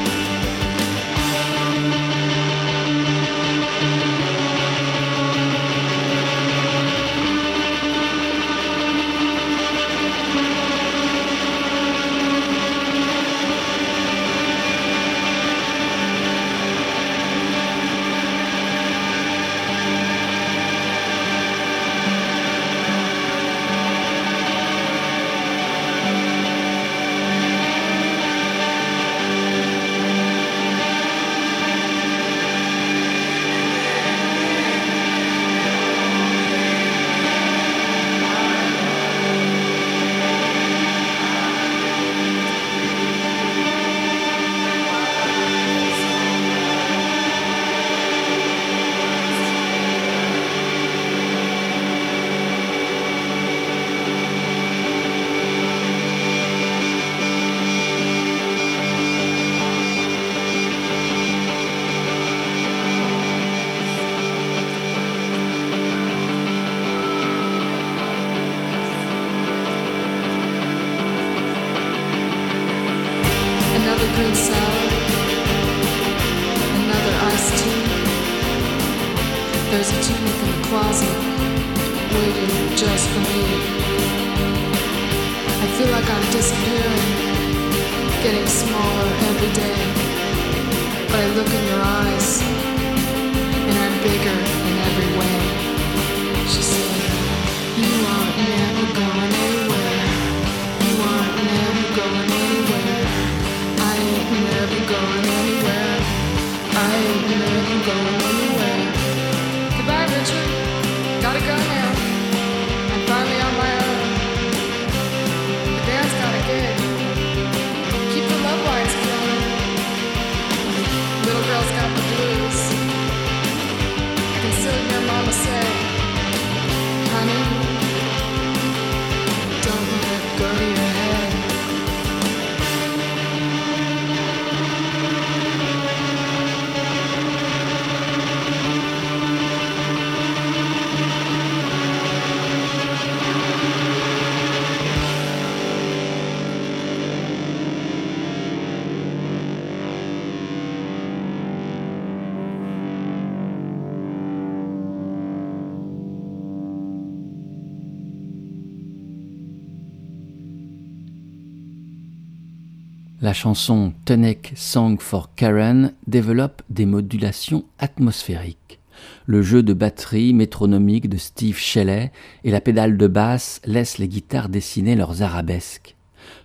La 163.26 163.34
chanson 163.34 163.92
Tonic 164.06 164.54
Song 164.56 165.00
for 165.00 165.34
Karen 165.34 165.94
développe 166.06 166.62
des 166.70 166.86
modulations 166.86 167.66
atmosphériques. 167.80 168.80
Le 169.26 169.42
jeu 169.42 169.64
de 169.64 169.74
batterie 169.74 170.32
métronomique 170.32 171.10
de 171.10 171.18
Steve 171.18 171.58
Shelley 171.58 172.12
et 172.44 172.52
la 172.52 172.62
pédale 172.62 172.98
de 172.98 173.08
basse 173.08 173.62
laissent 173.66 173.98
les 173.98 174.08
guitares 174.08 174.48
dessiner 174.48 174.96
leurs 174.96 175.24
arabesques. 175.24 175.96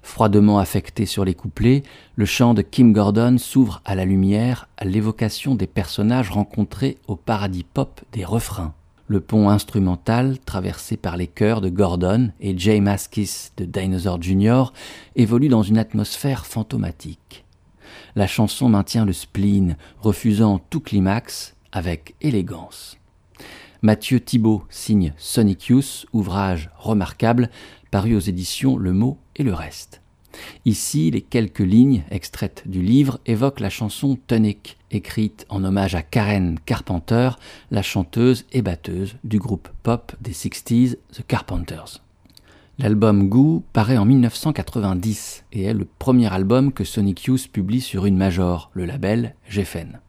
Froidement 0.00 0.58
affecté 0.58 1.04
sur 1.04 1.26
les 1.26 1.34
couplets, 1.34 1.82
le 2.16 2.24
chant 2.24 2.54
de 2.54 2.62
Kim 2.62 2.94
Gordon 2.94 3.36
s'ouvre 3.36 3.82
à 3.84 3.94
la 3.94 4.06
lumière 4.06 4.66
à 4.78 4.86
l'évocation 4.86 5.54
des 5.54 5.66
personnages 5.66 6.30
rencontrés 6.30 6.96
au 7.08 7.14
paradis 7.14 7.64
pop 7.74 8.00
des 8.12 8.24
refrains. 8.24 8.72
Le 9.10 9.18
pont 9.18 9.48
instrumental, 9.48 10.38
traversé 10.38 10.96
par 10.96 11.16
les 11.16 11.26
chœurs 11.26 11.60
de 11.60 11.68
Gordon 11.68 12.30
et 12.38 12.56
Jay 12.56 12.78
Maskis 12.78 13.50
de 13.56 13.64
Dinosaur 13.64 14.22
Jr., 14.22 14.66
évolue 15.16 15.48
dans 15.48 15.64
une 15.64 15.78
atmosphère 15.78 16.46
fantomatique. 16.46 17.44
La 18.14 18.28
chanson 18.28 18.68
maintient 18.68 19.04
le 19.04 19.12
spleen, 19.12 19.76
refusant 19.98 20.60
tout 20.60 20.78
climax 20.78 21.56
avec 21.72 22.14
élégance. 22.20 22.98
Mathieu 23.82 24.20
Thibault 24.20 24.62
signe 24.70 25.12
Sonic 25.16 25.66
Youth, 25.66 26.06
ouvrage 26.12 26.70
remarquable, 26.78 27.50
paru 27.90 28.14
aux 28.14 28.20
éditions 28.20 28.76
Le 28.76 28.92
Mot 28.92 29.18
et 29.34 29.42
le 29.42 29.54
Reste. 29.54 30.02
Ici, 30.64 31.10
les 31.10 31.20
quelques 31.20 31.58
lignes 31.58 32.02
extraites 32.10 32.64
du 32.66 32.82
livre 32.82 33.18
évoquent 33.26 33.60
la 33.60 33.70
chanson 33.70 34.18
Tonic, 34.26 34.76
écrite 34.90 35.46
en 35.48 35.64
hommage 35.64 35.94
à 35.94 36.02
Karen 36.02 36.58
Carpenter, 36.66 37.30
la 37.70 37.82
chanteuse 37.82 38.44
et 38.52 38.62
batteuse 38.62 39.16
du 39.24 39.38
groupe 39.38 39.68
pop 39.82 40.12
des 40.20 40.32
60s 40.32 40.96
The 41.12 41.26
Carpenters. 41.26 42.02
L'album 42.78 43.28
Goo 43.28 43.62
paraît 43.74 43.98
en 43.98 44.06
1990 44.06 45.44
et 45.52 45.64
est 45.64 45.74
le 45.74 45.86
premier 45.98 46.32
album 46.32 46.72
que 46.72 46.84
Sonic 46.84 47.24
Youth 47.24 47.48
publie 47.48 47.82
sur 47.82 48.06
une 48.06 48.16
major, 48.16 48.70
le 48.72 48.86
label 48.86 49.34
Geffen. 49.48 50.00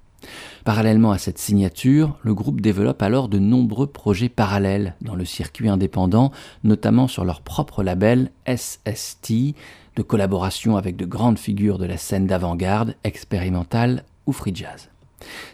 Parallèlement 0.63 1.11
à 1.11 1.17
cette 1.17 1.39
signature, 1.39 2.17
le 2.21 2.33
groupe 2.33 2.61
développe 2.61 3.01
alors 3.01 3.27
de 3.27 3.39
nombreux 3.39 3.87
projets 3.87 4.29
parallèles 4.29 4.95
dans 5.01 5.15
le 5.15 5.25
circuit 5.25 5.69
indépendant, 5.69 6.31
notamment 6.63 7.07
sur 7.07 7.25
leur 7.25 7.41
propre 7.41 7.83
label 7.83 8.31
SST, 8.47 9.55
de 9.95 10.01
collaboration 10.01 10.77
avec 10.77 10.95
de 10.95 11.05
grandes 11.05 11.39
figures 11.39 11.77
de 11.77 11.85
la 11.85 11.97
scène 11.97 12.27
d'avant-garde, 12.27 12.95
expérimentale 13.03 14.05
ou 14.25 14.31
free 14.31 14.55
jazz. 14.55 14.89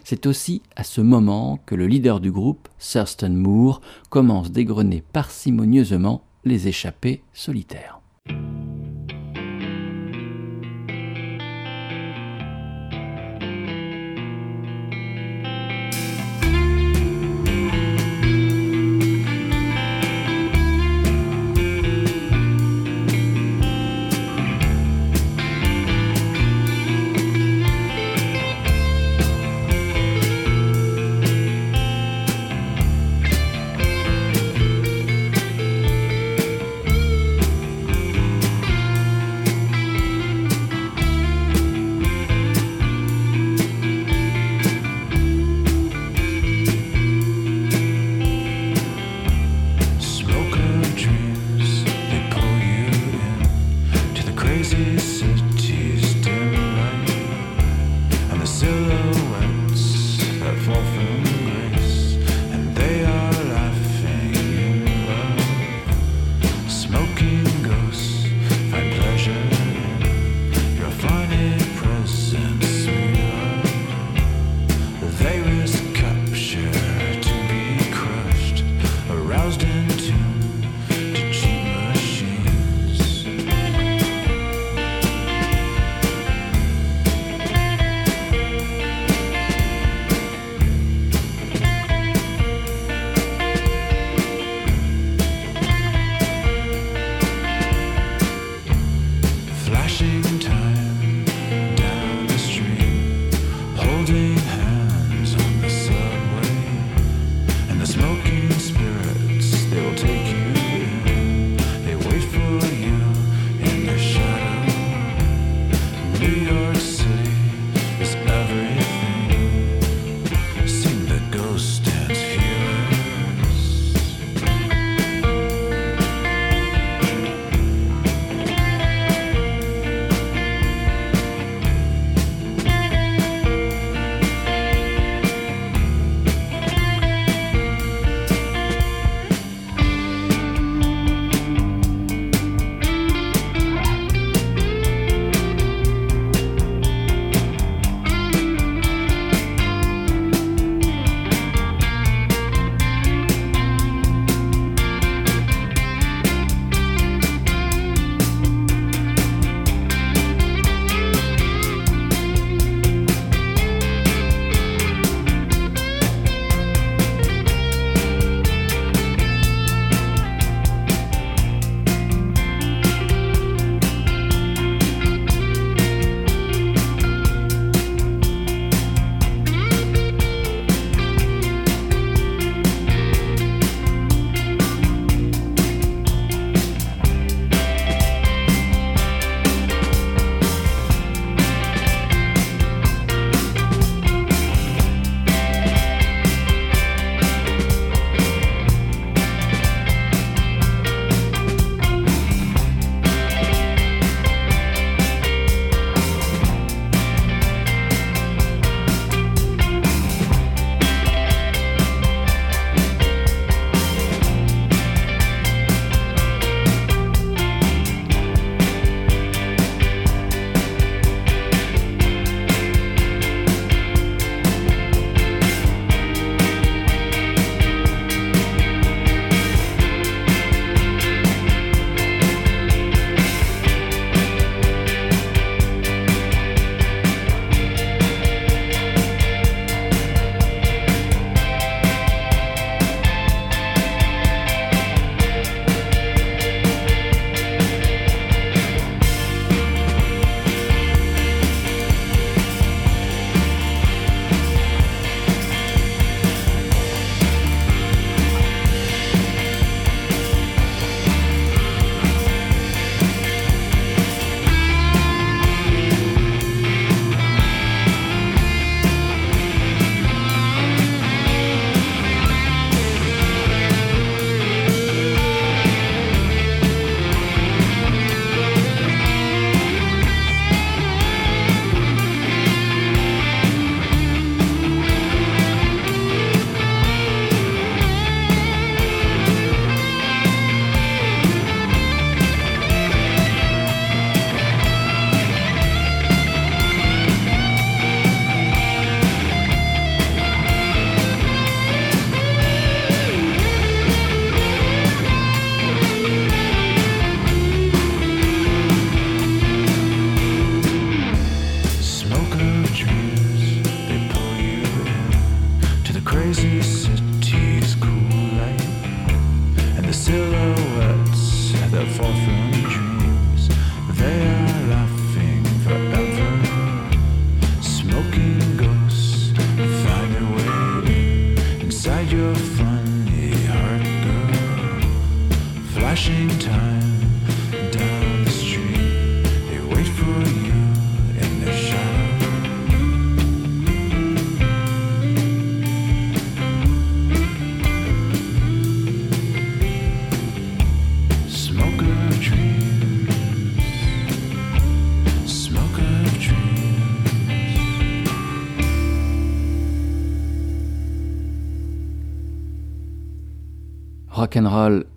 C'est 0.04 0.26
aussi 0.26 0.62
à 0.76 0.84
ce 0.84 1.00
moment 1.00 1.58
que 1.66 1.74
le 1.74 1.86
leader 1.86 2.20
du 2.20 2.32
groupe, 2.32 2.68
Thurston 2.78 3.30
Moore, 3.30 3.80
commence 4.10 4.50
d'égrener 4.50 5.02
parcimonieusement 5.12 6.22
les 6.44 6.68
échappées 6.68 7.22
solitaires. 7.32 8.00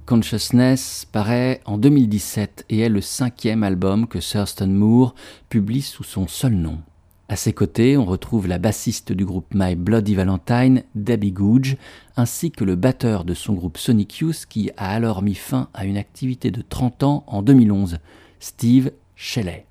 Consciousness 0.06 1.06
paraît 1.12 1.62
en 1.66 1.78
2017 1.78 2.66
et 2.70 2.80
est 2.80 2.90
le 2.90 3.02
cinquième 3.02 3.64
album 3.64 4.08
que 4.08 4.20
Thurston 4.20 4.68
Moore 4.68 5.14
publie 5.50 5.82
sous 5.82 6.04
son 6.04 6.28
seul 6.28 6.54
nom. 6.54 6.80
À 7.28 7.36
ses 7.36 7.54
côtés, 7.54 7.98
on 7.98 8.06
retrouve 8.06 8.48
la 8.48 8.60
bassiste 8.60 9.12
du 9.12 9.26
groupe 9.26 9.54
My 9.54 9.76
Bloody 9.76 10.16
Valentine, 10.16 10.84
Debbie 10.96 11.32
Googe, 11.32 11.78
ainsi 12.18 12.52
que 12.52 12.64
le 12.64 12.76
batteur 12.76 13.26
de 13.26 13.34
son 13.34 13.54
groupe 13.54 13.78
Sonic 13.78 14.20
Youth 14.20 14.46
qui 14.48 14.72
a 14.78 14.90
alors 14.90 15.22
mis 15.22 15.36
fin 15.36 15.70
à 15.74 15.86
une 15.86 15.98
activité 15.98 16.52
de 16.52 16.62
30 16.62 17.04
ans 17.04 17.24
en 17.28 17.42
2011, 17.42 18.00
Steve 18.40 18.92
Shelley. 19.16 19.66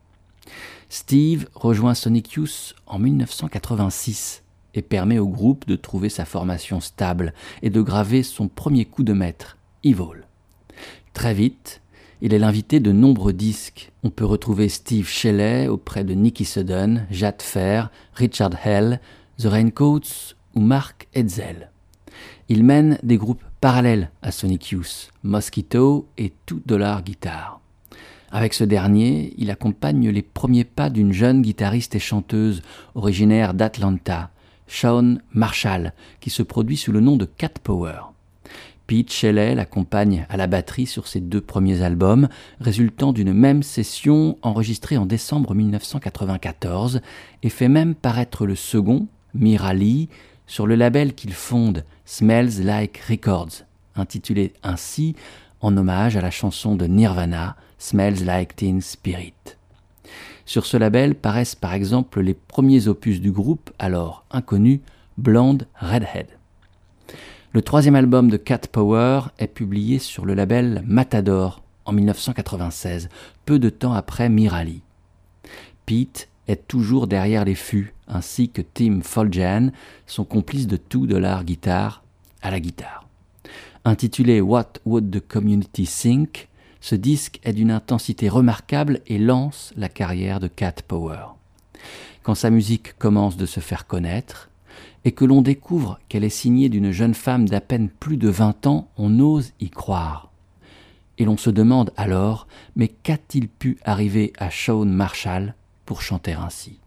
Steve 0.89 1.49
rejoint 1.55 1.95
Sonic 1.95 2.33
Youth 2.33 2.75
en 2.87 2.99
1986 2.99 4.43
et 4.75 4.83
permet 4.83 5.19
au 5.19 5.29
groupe 5.29 5.67
de 5.67 5.77
trouver 5.77 6.09
sa 6.09 6.25
formation 6.25 6.81
stable 6.81 7.35
et 7.63 7.71
de 7.71 7.81
graver 7.81 8.23
son 8.23 8.49
premier 8.49 8.85
coup 8.85 9.03
de 9.03 9.13
maître, 9.13 9.57
Evil. 9.85 10.27
Très 11.15 11.35
vite, 11.35 11.81
il 12.23 12.35
est 12.35 12.39
l'invité 12.39 12.81
de 12.81 12.93
nombreux 12.93 13.33
disques. 13.33 13.93
On 14.03 14.11
peut 14.11 14.25
retrouver 14.25 14.69
Steve 14.69 15.09
Shelley 15.09 15.69
auprès 15.69 16.05
de 16.05 16.15
Nicky 16.15 16.45
Sudden, 16.45 17.07
Jad 17.11 17.41
Fair, 17.41 17.91
Richard 18.15 18.55
Hell, 18.65 19.01
The 19.39 19.47
Raincoats 19.47 20.35
ou 20.55 20.61
Mark 20.61 21.09
Hetzel. 21.15 21.71
Il 22.49 22.65
mène 22.65 22.99
des 23.03 23.17
groupes 23.17 23.45
parallèles 23.61 24.11
à 24.23 24.33
Sonic 24.33 24.71
Youth, 24.71 25.11
Mosquito 25.23 26.09
et 26.19 26.33
Two 26.47 26.61
Dollar 26.67 27.03
Guitar. 27.03 27.61
Avec 28.33 28.55
ce 28.55 28.65
dernier, 28.65 29.33
il 29.39 29.51
accompagne 29.51 30.09
les 30.09 30.23
premiers 30.23 30.65
pas 30.65 30.91
d'une 30.91 31.13
jeune 31.13 31.43
guitariste 31.43 31.95
et 31.95 32.01
chanteuse 32.01 32.63
originaire 32.95 33.55
d'Atlanta, 33.55 34.31
Shawn 34.69 35.21
Marshall, 35.33 35.93
qui 36.21 36.31
se 36.31 36.43
produit 36.43 36.77
sous 36.77 36.93
le 36.93 37.01
nom 37.01 37.17
de 37.17 37.25
Cat 37.25 37.55
Power. 37.63 38.10
Pete 38.91 39.13
Shelley 39.13 39.55
l'accompagne 39.55 40.27
à 40.29 40.37
la 40.37 40.49
batterie 40.49 40.87
sur 40.87 41.07
ses 41.07 41.21
deux 41.21 41.41
premiers 41.41 41.83
albums, 41.83 42.27
résultant 42.59 43.13
d'une 43.13 43.33
même 43.33 43.63
session 43.63 44.37
enregistrée 44.43 44.97
en 44.97 45.07
décembre 45.07 45.55
1994 45.55 47.01
et 47.45 47.51
fait 47.51 47.69
même 47.69 47.95
paraître 47.95 48.47
le 48.47 48.57
second, 48.57 49.07
Mirali, 49.33 50.09
sur 50.49 50.67
le 50.67 50.75
label 50.75 51.15
qu'il 51.15 51.35
fonde, 51.35 51.85
Smells 52.05 52.65
Like 52.65 53.01
Records, 53.09 53.63
intitulé 53.95 54.55
ainsi 54.65 55.15
en 55.61 55.77
hommage 55.77 56.17
à 56.17 56.21
la 56.21 56.33
chanson 56.33 56.75
de 56.75 56.87
Nirvana, 56.87 57.55
Smells 57.79 58.25
Like 58.25 58.57
Teen 58.57 58.81
Spirit. 58.81 59.35
Sur 60.47 60.67
ce 60.67 60.77
label 60.77 61.15
paraissent 61.15 61.55
par 61.55 61.75
exemple 61.75 62.23
les 62.23 62.35
premiers 62.35 62.89
opus 62.89 63.21
du 63.21 63.31
groupe, 63.31 63.71
alors 63.79 64.25
inconnu, 64.33 64.81
Blonde 65.17 65.69
Redhead. 65.77 66.40
Le 67.53 67.63
troisième 67.63 67.97
album 67.97 68.31
de 68.31 68.37
Cat 68.37 68.61
Power 68.71 69.23
est 69.41 69.49
publié 69.49 69.99
sur 69.99 70.25
le 70.25 70.35
label 70.35 70.85
Matador 70.87 71.65
en 71.85 71.93
1996, 71.93 73.09
peu 73.45 73.59
de 73.59 73.71
temps 73.71 73.93
après 73.93 74.29
Mirali. 74.29 74.83
Pete 75.85 76.29
est 76.47 76.69
toujours 76.69 77.09
derrière 77.09 77.45
les 77.45 77.57
fûts, 77.57 77.93
ainsi 78.07 78.51
que 78.51 78.63
Tim 78.63 79.01
Foljan, 79.03 79.71
son 80.07 80.25
complice 80.25 80.69
de 80.69 80.77
tout 80.77 81.09
de 81.09 81.17
l'art 81.17 81.43
guitare 81.43 82.05
à 82.41 82.53
la 82.53 82.61
guitare. 82.61 83.09
Intitulé 83.85 84.41
What 84.41 84.75
Would 84.87 85.11
the 85.11 85.27
Community 85.27 85.89
Think, 85.89 86.49
ce 86.81 86.95
disque 86.95 87.41
est 87.43 87.53
d'une 87.53 87.73
intensité 87.73 88.29
remarquable 88.29 89.01
et 89.09 89.19
lance 89.19 89.73
la 89.77 89.89
carrière 89.89 90.39
de 90.39 90.47
Cat 90.47 90.77
Power. 90.87 91.35
Quand 92.23 92.37
sa 92.37 92.51
musique 92.51 92.97
commence 92.97 93.37
de 93.37 93.47
se 93.47 93.59
faire 93.59 93.89
connaître, 93.89 94.50
et 95.05 95.13
que 95.13 95.25
l'on 95.25 95.43
découvre 95.43 95.99
qu'elle 96.09 96.25
est 96.25 96.29
signée 96.29 96.69
d'une 96.69 96.91
jeune 96.91 97.15
femme 97.15 97.49
d'à 97.49 97.61
peine 97.61 97.89
plus 97.89 98.17
de 98.17 98.29
20 98.29 98.67
ans, 98.67 98.89
on 98.97 99.19
ose 99.19 99.53
y 99.61 99.71
croire. 99.71 100.31
Et 101.19 101.25
l'on 101.25 101.37
se 101.37 101.51
demande 101.51 101.93
alors, 101.97 102.47
mais 102.77 102.89
qu'a-t-il 102.89 103.49
pu 103.49 103.79
arriver 103.85 104.33
à 104.39 104.51
Shawn 104.51 104.91
Marshall 104.91 105.55
pour 105.85 106.03
chanter 106.03 106.33
ainsi? 106.33 106.81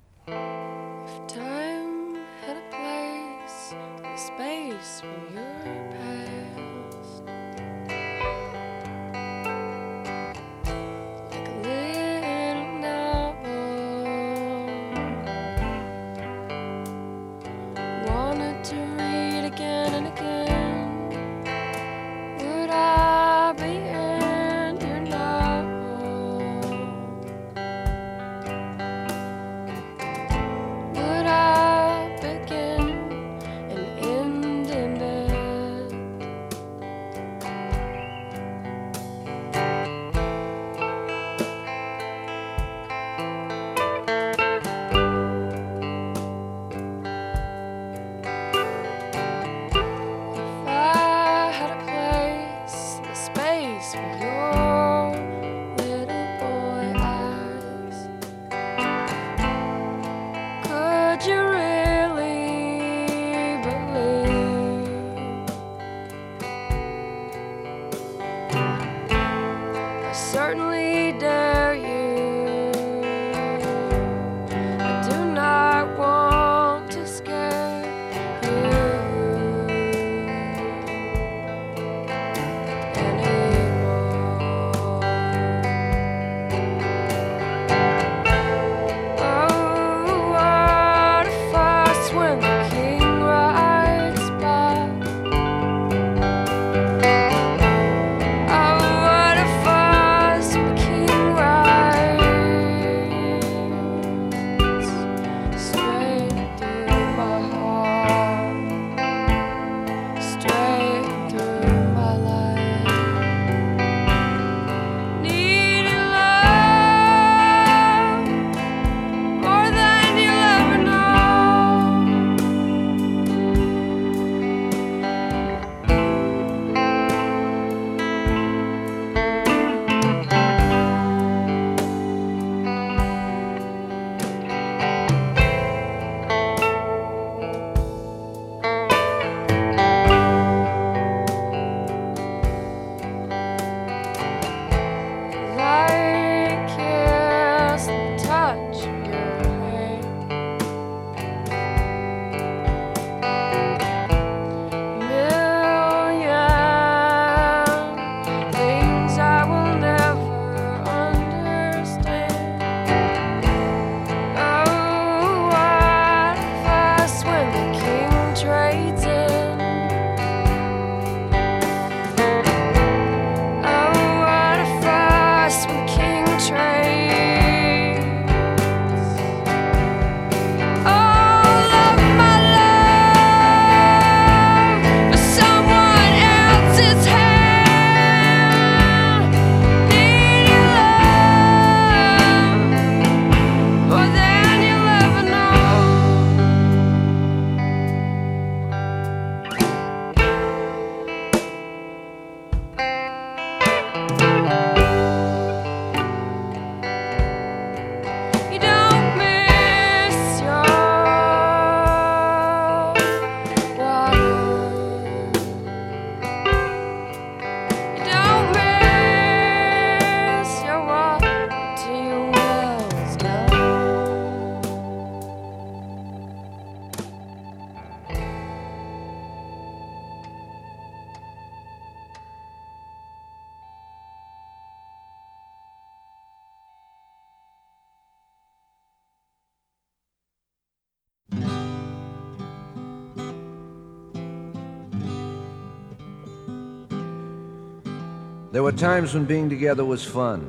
Times 248.84 249.14
when 249.14 249.24
being 249.24 249.50
together 249.50 249.86
was 249.86 250.04
fun, 250.04 250.42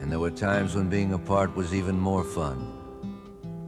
and 0.00 0.08
there 0.08 0.20
were 0.20 0.30
times 0.30 0.76
when 0.76 0.88
being 0.88 1.12
apart 1.14 1.52
was 1.56 1.74
even 1.74 1.98
more 1.98 2.22
fun. 2.22 2.72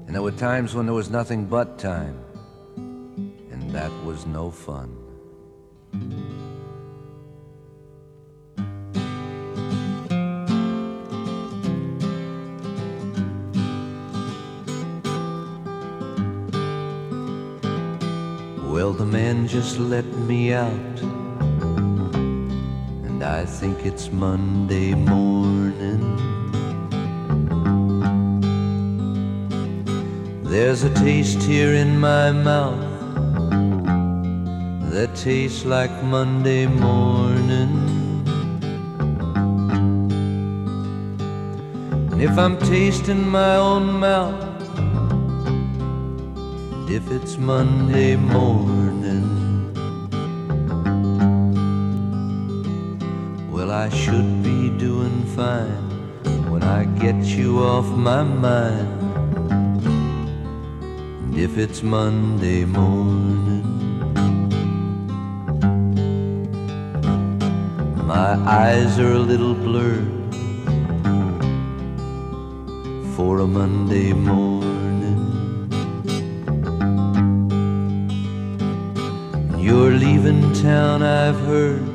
And 0.06 0.14
there 0.14 0.22
were 0.22 0.30
times 0.30 0.72
when 0.72 0.86
there 0.86 0.94
was 0.94 1.10
nothing 1.10 1.46
but 1.46 1.76
time, 1.76 2.16
and 2.76 3.72
that 3.72 3.90
was 4.04 4.24
no 4.24 4.52
fun. 4.52 4.96
Well, 18.72 18.92
the 18.92 19.06
man 19.06 19.48
just 19.48 19.80
let 19.80 20.04
me 20.04 20.52
out, 20.52 21.02
and 23.20 23.28
I 23.28 23.44
think 23.44 23.84
it's 23.84 24.10
Monday 24.10 24.94
morning. 24.94 26.16
There's 30.42 30.84
a 30.84 30.94
taste 30.94 31.42
here 31.42 31.74
in 31.74 31.98
my 32.00 32.32
mouth 32.32 32.80
that 34.92 35.14
tastes 35.14 35.66
like 35.66 35.92
Monday 36.02 36.66
morning. 36.66 37.74
And 42.10 42.22
if 42.22 42.38
I'm 42.38 42.56
tasting 42.58 43.28
my 43.28 43.56
own 43.56 44.00
mouth, 44.00 44.40
if 46.90 47.10
it's 47.10 47.36
Monday 47.36 48.16
morning, 48.16 49.39
I 53.72 53.88
should 53.90 54.42
be 54.42 54.68
doing 54.68 55.24
fine 55.36 55.90
when 56.50 56.62
I 56.62 56.84
get 56.98 57.14
you 57.24 57.60
off 57.60 57.86
my 57.86 58.22
mind. 58.22 59.02
And 61.22 61.38
if 61.38 61.56
it's 61.56 61.82
Monday 61.82 62.64
morning, 62.64 63.62
my 68.06 68.34
eyes 68.44 68.98
are 68.98 69.12
a 69.12 69.18
little 69.18 69.54
blurred 69.54 70.34
for 73.14 73.38
a 73.38 73.46
Monday 73.46 74.12
morning. 74.12 75.20
You're 79.58 79.92
leaving 79.92 80.52
town, 80.54 81.02
I've 81.02 81.40
heard. 81.46 81.89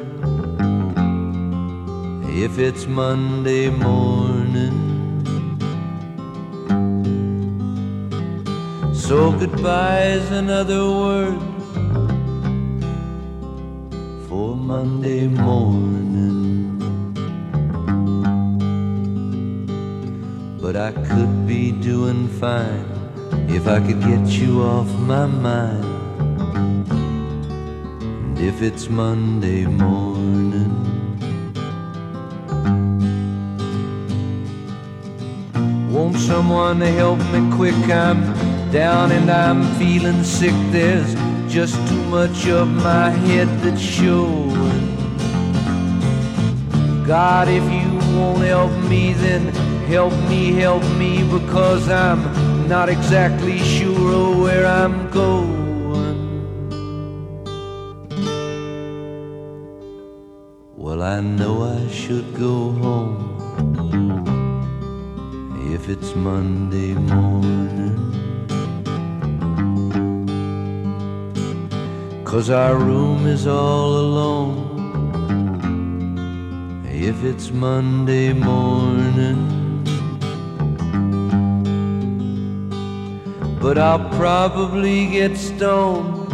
If 2.38 2.60
it's 2.60 2.86
Monday 2.86 3.70
morning, 3.70 4.76
so 8.94 9.32
goodbye's 9.32 10.30
another 10.32 10.84
word 10.84 11.40
for 14.28 14.54
Monday 14.54 15.28
morning. 15.28 16.78
But 20.62 20.76
I 20.76 20.92
could 20.92 21.48
be 21.48 21.72
doing 21.72 22.28
fine 22.28 22.86
if 23.48 23.66
I 23.66 23.80
could 23.80 24.02
get 24.02 24.28
you 24.28 24.62
off 24.62 24.94
my 25.00 25.26
mind. 25.26 25.86
And 28.26 28.38
if 28.40 28.62
it's 28.62 28.90
Monday 28.90 29.66
morning, 29.66 30.95
someone 36.18 36.82
help 36.82 37.20
me 37.32 37.50
quick? 37.56 37.76
I'm 37.90 38.22
down 38.72 39.12
and 39.12 39.30
I'm 39.30 39.64
feeling 39.76 40.24
sick. 40.24 40.54
There's 40.72 41.14
just 41.52 41.76
too 41.88 42.04
much 42.06 42.48
of 42.48 42.68
my 42.68 43.10
head 43.10 43.48
that's 43.62 43.82
showing. 43.82 44.96
God, 47.06 47.48
if 47.48 47.64
you 47.64 48.18
won't 48.18 48.44
help 48.44 48.72
me, 48.90 49.14
then 49.14 49.54
help 49.86 50.14
me, 50.28 50.54
help 50.54 50.84
me, 50.98 51.24
because 51.30 51.88
I'm 51.90 52.68
not 52.68 52.90
exactly 52.90 53.60
sure 53.60 54.12
of 54.14 54.42
where 54.42 54.66
I'm 54.66 55.10
going. 55.12 55.46
Well, 60.76 61.02
I 61.04 61.20
know 61.22 61.64
I 61.64 61.88
should 61.92 62.34
go 62.36 62.72
home 62.72 63.45
if 65.88 65.92
it's 66.02 66.16
Monday 66.16 66.96
morning. 66.96 67.96
Cause 72.24 72.50
our 72.50 72.76
room 72.76 73.28
is 73.28 73.46
all 73.46 74.00
alone 74.00 74.66
if 76.88 77.24
it's 77.24 77.52
Monday 77.52 78.34
morning. 78.34 79.84
But 83.62 83.78
I'll 83.78 84.10
probably 84.18 85.06
get 85.12 85.38
stoned 85.38 86.34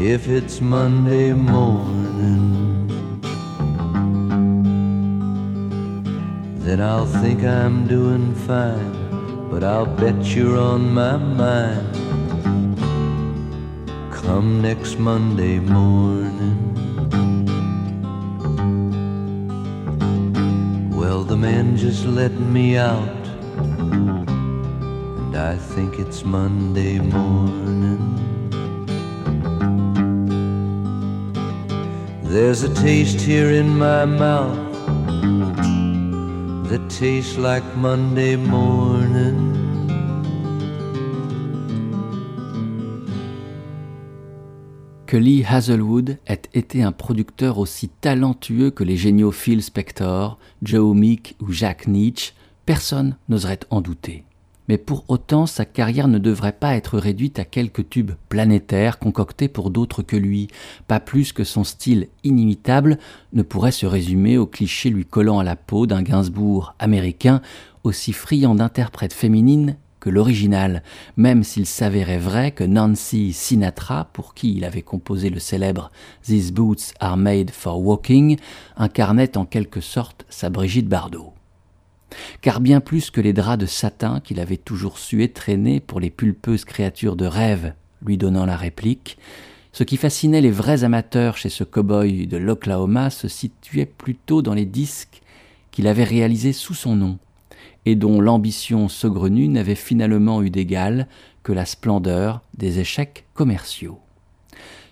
if 0.00 0.26
it's 0.26 0.60
Monday 0.60 1.32
morning. 1.32 2.65
Then 6.66 6.80
I'll 6.80 7.06
think 7.06 7.44
I'm 7.44 7.86
doing 7.86 8.34
fine, 8.34 9.48
but 9.48 9.62
I'll 9.62 9.86
bet 9.86 10.16
you're 10.34 10.58
on 10.58 10.92
my 10.92 11.16
mind. 11.16 12.76
Come 14.12 14.62
next 14.62 14.98
Monday 14.98 15.60
morning. 15.60 16.58
Well, 20.90 21.22
the 21.22 21.36
man 21.36 21.76
just 21.76 22.04
let 22.04 22.32
me 22.32 22.76
out, 22.76 23.28
and 25.20 25.36
I 25.36 25.54
think 25.54 26.00
it's 26.00 26.24
Monday 26.24 26.98
morning. 26.98 28.02
There's 32.24 32.64
a 32.64 32.74
taste 32.74 33.20
here 33.20 33.52
in 33.52 33.78
my 33.78 34.04
mouth 34.04 34.65
Que 45.04 45.18
Lee 45.18 45.44
Hazelwood 45.46 46.16
ait 46.26 46.40
été 46.54 46.82
un 46.82 46.92
producteur 46.92 47.58
aussi 47.58 47.90
talentueux 47.90 48.70
que 48.70 48.82
les 48.82 48.96
géniaux 48.96 49.30
Phil 49.30 49.62
Spector, 49.62 50.38
Joe 50.62 50.96
Meek 50.96 51.36
ou 51.42 51.52
Jack 51.52 51.86
Nietzsche, 51.86 52.32
personne 52.64 53.18
n'oserait 53.28 53.60
en 53.68 53.82
douter. 53.82 54.24
Mais 54.68 54.78
pour 54.78 55.04
autant, 55.08 55.46
sa 55.46 55.64
carrière 55.64 56.08
ne 56.08 56.18
devrait 56.18 56.52
pas 56.52 56.74
être 56.74 56.98
réduite 56.98 57.38
à 57.38 57.44
quelques 57.44 57.88
tubes 57.88 58.12
planétaires 58.28 58.98
concoctés 58.98 59.48
pour 59.48 59.70
d'autres 59.70 60.02
que 60.02 60.16
lui, 60.16 60.48
pas 60.88 61.00
plus 61.00 61.32
que 61.32 61.44
son 61.44 61.64
style 61.64 62.08
inimitable 62.24 62.98
ne 63.32 63.42
pourrait 63.42 63.72
se 63.72 63.86
résumer 63.86 64.38
au 64.38 64.46
cliché 64.46 64.90
lui 64.90 65.04
collant 65.04 65.38
à 65.38 65.44
la 65.44 65.56
peau 65.56 65.86
d'un 65.86 66.02
Gainsbourg 66.02 66.74
américain 66.78 67.40
aussi 67.84 68.12
friand 68.12 68.54
d'interprètes 68.54 69.12
féminines 69.12 69.76
que 70.00 70.10
l'original, 70.10 70.82
même 71.16 71.42
s'il 71.42 71.66
s'avérait 71.66 72.18
vrai 72.18 72.52
que 72.52 72.62
Nancy 72.62 73.32
Sinatra, 73.32 74.08
pour 74.12 74.34
qui 74.34 74.54
il 74.54 74.64
avait 74.64 74.82
composé 74.82 75.30
le 75.30 75.40
célèbre 75.40 75.90
These 76.22 76.52
Boots 76.52 76.92
Are 77.00 77.16
Made 77.16 77.50
for 77.50 77.80
Walking, 77.80 78.36
incarnait 78.76 79.36
en 79.36 79.44
quelque 79.44 79.80
sorte 79.80 80.24
sa 80.28 80.48
Brigitte 80.48 80.88
Bardot 80.88 81.35
car 82.40 82.60
bien 82.60 82.80
plus 82.80 83.10
que 83.10 83.20
les 83.20 83.32
draps 83.32 83.58
de 83.58 83.66
satin 83.66 84.20
qu'il 84.20 84.40
avait 84.40 84.56
toujours 84.56 84.98
su 84.98 85.22
étreiner 85.22 85.80
pour 85.80 86.00
les 86.00 86.10
pulpeuses 86.10 86.64
créatures 86.64 87.16
de 87.16 87.26
rêve 87.26 87.74
lui 88.04 88.18
donnant 88.18 88.46
la 88.46 88.56
réplique, 88.56 89.18
ce 89.72 89.84
qui 89.84 89.96
fascinait 89.96 90.40
les 90.40 90.50
vrais 90.50 90.84
amateurs 90.84 91.36
chez 91.36 91.50
ce 91.50 91.64
cow-boy 91.64 92.26
de 92.26 92.36
l'Oklahoma 92.36 93.10
se 93.10 93.28
situait 93.28 93.86
plutôt 93.86 94.40
dans 94.40 94.54
les 94.54 94.64
disques 94.64 95.20
qu'il 95.70 95.86
avait 95.86 96.04
réalisés 96.04 96.54
sous 96.54 96.74
son 96.74 96.96
nom, 96.96 97.18
et 97.84 97.94
dont 97.94 98.20
l'ambition 98.20 98.88
saugrenue 98.88 99.48
n'avait 99.48 99.74
finalement 99.74 100.42
eu 100.42 100.48
d'égal 100.48 101.08
que 101.42 101.52
la 101.52 101.66
splendeur 101.66 102.40
des 102.56 102.78
échecs 102.78 103.26
commerciaux. 103.34 104.00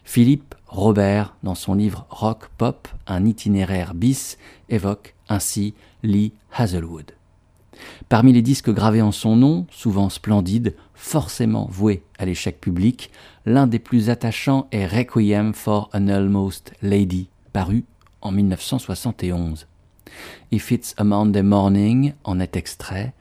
Philippe 0.05 0.55
Robert, 0.67 1.35
dans 1.43 1.55
son 1.55 1.75
livre 1.75 2.07
Rock 2.11 2.49
Pop, 2.59 2.89
un 3.07 3.25
itinéraire 3.25 3.95
bis, 3.95 4.37
évoque 4.69 5.15
ainsi 5.29 5.73
Lee 6.03 6.33
Hazelwood. 6.53 7.14
Parmi 8.09 8.33
les 8.33 8.43
disques 8.43 8.71
gravés 8.71 9.03
en 9.03 9.13
son 9.13 9.37
nom, 9.37 9.67
souvent 9.71 10.09
splendides, 10.09 10.75
forcément 10.95 11.69
voués 11.71 12.03
à 12.19 12.25
l'échec 12.25 12.61
public, 12.61 13.11
l'un 13.47 13.67
des 13.67 13.79
plus 13.79 14.11
attachants 14.11 14.69
est 14.73 14.87
Requiem 14.87 15.55
for 15.55 15.91
an 15.93 16.09
Almost 16.09 16.73
Lady 16.83 17.29
paru 17.53 17.85
en 18.21 18.33
1971. 18.33 19.67
If 20.51 20.71
It's 20.71 20.95
a 20.97 21.05
Monday 21.05 21.43
Morning 21.43 22.15
en 22.25 22.41
est 22.41 22.57
extrait 22.57 23.13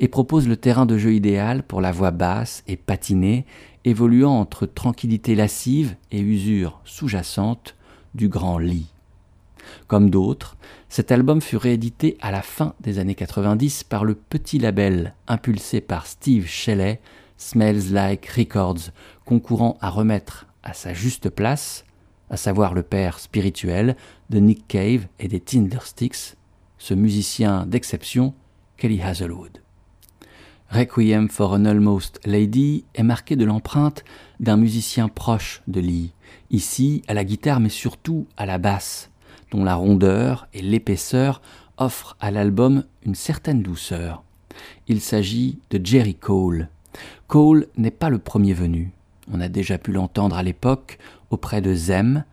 et 0.00 0.08
propose 0.08 0.48
le 0.48 0.56
terrain 0.56 0.86
de 0.86 0.98
jeu 0.98 1.14
idéal 1.14 1.62
pour 1.62 1.80
la 1.80 1.92
voix 1.92 2.10
basse 2.10 2.64
et 2.66 2.76
patinée, 2.76 3.46
évoluant 3.84 4.32
entre 4.32 4.66
tranquillité 4.66 5.34
lascive 5.34 5.94
et 6.10 6.20
usure 6.20 6.80
sous-jacente 6.84 7.76
du 8.14 8.28
grand 8.28 8.58
lit. 8.58 8.88
Comme 9.86 10.10
d'autres, 10.10 10.56
cet 10.92 11.10
album 11.10 11.40
fut 11.40 11.56
réédité 11.56 12.18
à 12.20 12.30
la 12.30 12.42
fin 12.42 12.74
des 12.80 12.98
années 12.98 13.14
90 13.14 13.84
par 13.84 14.04
le 14.04 14.14
petit 14.14 14.58
label 14.58 15.14
impulsé 15.26 15.80
par 15.80 16.06
Steve 16.06 16.46
Shelley, 16.46 17.00
Smells 17.38 17.92
Like 17.92 18.26
Records, 18.26 18.90
concourant 19.24 19.78
à 19.80 19.88
remettre 19.88 20.48
à 20.62 20.74
sa 20.74 20.92
juste 20.92 21.30
place, 21.30 21.86
à 22.28 22.36
savoir 22.36 22.74
le 22.74 22.82
père 22.82 23.20
spirituel 23.20 23.96
de 24.28 24.38
Nick 24.38 24.68
Cave 24.68 25.06
et 25.18 25.28
des 25.28 25.40
Tindersticks, 25.40 26.36
ce 26.76 26.92
musicien 26.92 27.64
d'exception, 27.64 28.34
Kelly 28.76 29.00
Hazelwood. 29.00 29.62
Requiem 30.68 31.30
for 31.30 31.52
an 31.52 31.64
Almost 31.64 32.20
Lady 32.26 32.84
est 32.94 33.02
marqué 33.02 33.34
de 33.34 33.46
l'empreinte 33.46 34.04
d'un 34.40 34.58
musicien 34.58 35.08
proche 35.08 35.62
de 35.68 35.80
Lee, 35.80 36.12
ici 36.50 37.02
à 37.08 37.14
la 37.14 37.24
guitare 37.24 37.60
mais 37.60 37.70
surtout 37.70 38.26
à 38.36 38.44
la 38.44 38.58
basse, 38.58 39.10
dont 39.52 39.64
la 39.64 39.76
rondeur 39.76 40.48
et 40.54 40.62
l'épaisseur 40.62 41.42
offrent 41.76 42.16
à 42.20 42.30
l'album 42.30 42.84
une 43.04 43.14
certaine 43.14 43.62
douceur. 43.62 44.24
Il 44.88 45.00
s'agit 45.00 45.58
de 45.70 45.80
Jerry 45.84 46.14
Cole. 46.14 46.68
Cole 47.28 47.66
n'est 47.76 47.90
pas 47.90 48.10
le 48.10 48.18
premier 48.18 48.54
venu. 48.54 48.92
On 49.32 49.40
a 49.40 49.48
déjà 49.48 49.78
pu 49.78 49.92
l'entendre 49.92 50.36
à 50.36 50.42
l'époque 50.42 50.98
auprès 51.30 51.60
de 51.60 51.74
Zem 51.74 52.24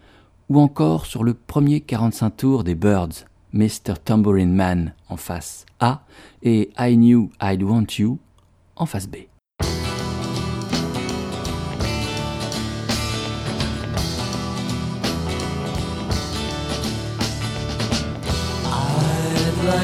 ou 0.49 0.59
encore 0.59 1.05
sur 1.05 1.23
le 1.23 1.33
premier 1.33 1.81
45 1.81 2.37
tours 2.37 2.63
des 2.63 2.75
Birds, 2.75 3.25
Mr. 3.53 3.93
Tambourine 4.03 4.53
Man 4.53 4.93
en 5.07 5.17
face 5.17 5.65
A 5.79 6.03
et 6.41 6.71
I 6.79 6.95
Knew 6.95 7.29
I'd 7.41 7.63
Want 7.63 7.87
You 7.97 8.17
en 8.75 8.85
face 8.85 9.07
B. 9.07 9.17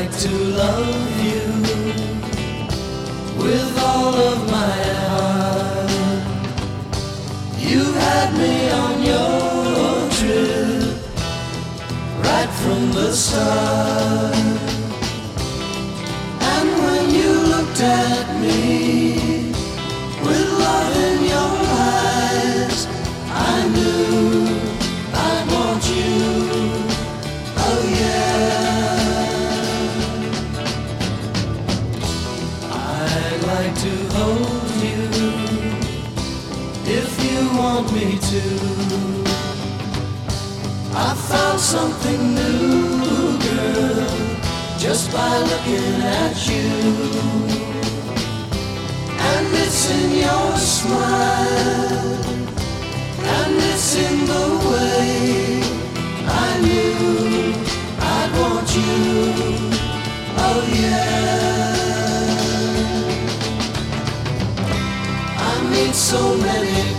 like 0.06 0.20
to 0.20 0.30
love 0.30 1.26
you 1.26 1.48
with 3.44 3.80
all 3.80 4.14
of 4.14 4.52
my 4.52 4.78
heart. 5.02 5.90
You 7.58 7.84
had 7.94 8.30
me 8.38 8.70
on 8.70 8.96
your 9.12 10.10
trip 10.18 10.98
right 12.24 12.52
from 12.62 12.92
the 12.92 13.12
start. 13.14 14.36
And 16.54 16.68
when 16.84 17.10
you 17.10 17.32
looked 17.54 17.82
at 17.82 18.42
me 18.42 19.15
want 38.36 38.48
me 38.48 39.26
to. 39.26 39.32
I 40.98 41.14
found 41.14 41.60
something 41.60 42.36
new, 42.36 43.38
girl, 43.40 44.08
just 44.78 45.12
by 45.12 45.40
looking 45.40 46.02
at 46.02 46.48
you. 46.48 46.70
And 49.20 49.48
it's 49.54 49.90
in 49.92 50.12
your 50.12 50.58
smile, 50.58 52.24
and 53.20 53.56
it's 53.72 53.96
in 53.96 54.26
the 54.26 54.48
way 54.70 55.62
I 56.28 56.60
knew 56.62 57.54
I'd 58.00 58.32
want 58.40 58.76
you. 58.76 58.96
Oh 60.38 60.62
yeah. 60.74 61.06
I 65.38 65.64
meet 65.70 65.96
so 65.96 66.38
many 66.38 66.95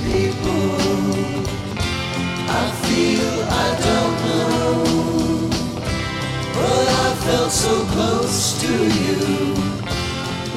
so 7.67 7.79
close 7.97 8.61
to 8.61 8.73
you 9.03 9.19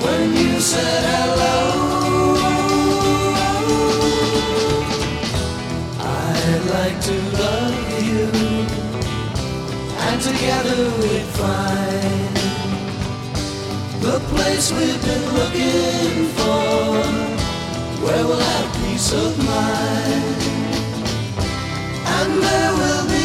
when 0.03 0.25
you 0.37 0.59
said 0.59 1.03
hello. 1.13 1.57
I'd 5.97 6.65
like 6.77 6.97
to 7.09 7.15
love 7.41 7.77
you, 8.09 8.25
and 10.05 10.17
together 10.29 10.81
we'd 11.01 11.29
find 11.41 12.35
the 14.05 14.17
place 14.31 14.65
we've 14.77 15.03
been 15.09 15.25
looking 15.39 16.13
for, 16.37 16.61
where 18.03 18.23
we'll 18.27 18.45
have 18.53 18.69
peace 18.83 19.09
of 19.13 19.31
mind, 19.53 20.41
and 22.17 22.31
there 22.43 22.73
we'll 22.79 23.07
be 23.09 23.18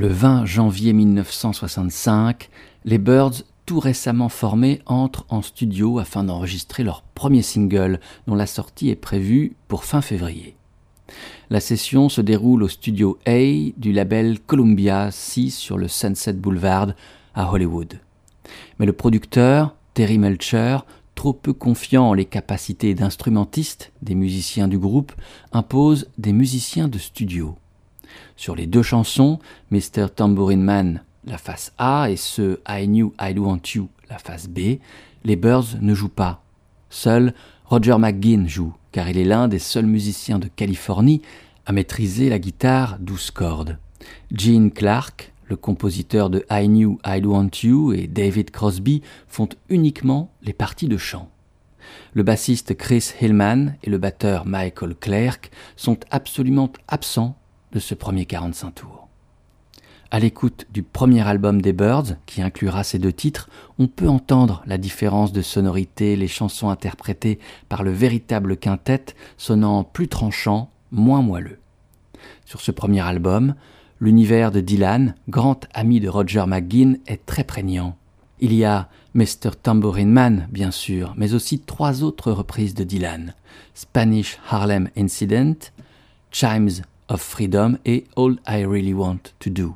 Le 0.00 0.08
20 0.08 0.46
janvier 0.46 0.94
1965, 0.94 2.48
les 2.86 2.96
Birds, 2.96 3.42
tout 3.66 3.78
récemment 3.78 4.30
formés, 4.30 4.80
entrent 4.86 5.26
en 5.28 5.42
studio 5.42 5.98
afin 5.98 6.24
d'enregistrer 6.24 6.84
leur 6.84 7.02
premier 7.02 7.42
single, 7.42 8.00
dont 8.26 8.34
la 8.34 8.46
sortie 8.46 8.88
est 8.88 8.96
prévue 8.96 9.56
pour 9.68 9.84
fin 9.84 10.00
février. 10.00 10.56
La 11.50 11.60
session 11.60 12.08
se 12.08 12.22
déroule 12.22 12.62
au 12.62 12.68
studio 12.68 13.18
A 13.26 13.42
du 13.76 13.92
label 13.92 14.40
Columbia 14.40 15.10
6 15.10 15.50
sur 15.50 15.76
le 15.76 15.86
Sunset 15.86 16.32
Boulevard 16.32 16.94
à 17.34 17.52
Hollywood. 17.52 18.00
Mais 18.78 18.86
le 18.86 18.94
producteur, 18.94 19.76
Terry 19.92 20.16
Melcher, 20.16 20.78
trop 21.14 21.34
peu 21.34 21.52
confiant 21.52 22.08
en 22.08 22.14
les 22.14 22.24
capacités 22.24 22.94
d'instrumentiste 22.94 23.92
des 24.00 24.14
musiciens 24.14 24.66
du 24.66 24.78
groupe, 24.78 25.12
impose 25.52 26.08
des 26.16 26.32
musiciens 26.32 26.88
de 26.88 26.96
studio. 26.96 27.54
Sur 28.40 28.56
les 28.56 28.66
deux 28.66 28.82
chansons, 28.82 29.38
Mr. 29.70 30.06
Tambourine 30.16 30.62
Man, 30.62 31.02
la 31.26 31.36
face 31.36 31.74
A, 31.76 32.08
et 32.08 32.16
ce 32.16 32.58
I 32.66 32.86
Knew 32.86 33.12
I'd 33.20 33.38
Want 33.38 33.60
You, 33.74 33.90
la 34.08 34.16
face 34.16 34.48
B, 34.48 34.78
les 35.24 35.36
Birds 35.36 35.76
ne 35.82 35.92
jouent 35.92 36.08
pas. 36.08 36.42
Seul 36.88 37.34
Roger 37.66 37.96
McGuinn 37.98 38.48
joue, 38.48 38.72
car 38.92 39.10
il 39.10 39.18
est 39.18 39.24
l'un 39.24 39.46
des 39.46 39.58
seuls 39.58 39.84
musiciens 39.84 40.38
de 40.38 40.48
Californie 40.48 41.20
à 41.66 41.72
maîtriser 41.72 42.30
la 42.30 42.38
guitare 42.38 42.96
12 43.00 43.30
cordes. 43.30 43.76
Gene 44.32 44.70
Clark, 44.70 45.34
le 45.44 45.56
compositeur 45.56 46.30
de 46.30 46.46
I 46.50 46.66
Knew 46.66 46.98
I'd 47.04 47.26
Want 47.26 47.50
You, 47.62 47.92
et 47.92 48.06
David 48.06 48.52
Crosby 48.52 49.02
font 49.28 49.50
uniquement 49.68 50.32
les 50.40 50.54
parties 50.54 50.88
de 50.88 50.96
chant. 50.96 51.28
Le 52.14 52.22
bassiste 52.22 52.74
Chris 52.74 53.12
Hillman 53.20 53.74
et 53.82 53.90
le 53.90 53.98
batteur 53.98 54.46
Michael 54.46 54.94
Clark 54.98 55.50
sont 55.76 55.98
absolument 56.10 56.72
absents 56.88 57.36
de 57.72 57.78
ce 57.78 57.94
premier 57.94 58.26
45 58.26 58.74
tours. 58.74 59.08
À 60.12 60.18
l'écoute 60.18 60.66
du 60.72 60.82
premier 60.82 61.26
album 61.26 61.62
des 61.62 61.72
Birds, 61.72 62.16
qui 62.26 62.42
inclura 62.42 62.82
ces 62.82 62.98
deux 62.98 63.12
titres, 63.12 63.48
on 63.78 63.86
peut 63.86 64.08
entendre 64.08 64.62
la 64.66 64.76
différence 64.76 65.32
de 65.32 65.40
sonorité, 65.40 66.16
les 66.16 66.26
chansons 66.26 66.68
interprétées 66.68 67.38
par 67.68 67.84
le 67.84 67.92
véritable 67.92 68.56
quintet 68.56 69.14
sonnant 69.36 69.84
plus 69.84 70.08
tranchant, 70.08 70.68
moins 70.90 71.22
moelleux. 71.22 71.60
Sur 72.44 72.60
ce 72.60 72.72
premier 72.72 73.00
album, 73.00 73.54
l'univers 74.00 74.50
de 74.50 74.60
Dylan, 74.60 75.14
grand 75.28 75.68
ami 75.74 76.00
de 76.00 76.08
Roger 76.08 76.44
McGuinn, 76.44 76.98
est 77.06 77.24
très 77.24 77.44
prégnant. 77.44 77.96
Il 78.40 78.52
y 78.52 78.64
a 78.64 78.88
Mr. 79.14 79.50
Tambourine 79.62 80.10
Man, 80.10 80.48
bien 80.50 80.72
sûr, 80.72 81.14
mais 81.16 81.34
aussi 81.34 81.60
trois 81.60 82.02
autres 82.02 82.32
reprises 82.32 82.74
de 82.74 82.82
Dylan. 82.82 83.34
Spanish 83.74 84.38
Harlem 84.50 84.88
Incident, 84.96 85.54
Chimes 86.32 86.82
of 87.10 87.20
Freedom 87.20 87.76
et 87.84 88.04
All 88.16 88.36
I 88.48 88.64
Really 88.64 88.94
Want 88.94 89.20
to 89.40 89.50
Do. 89.50 89.74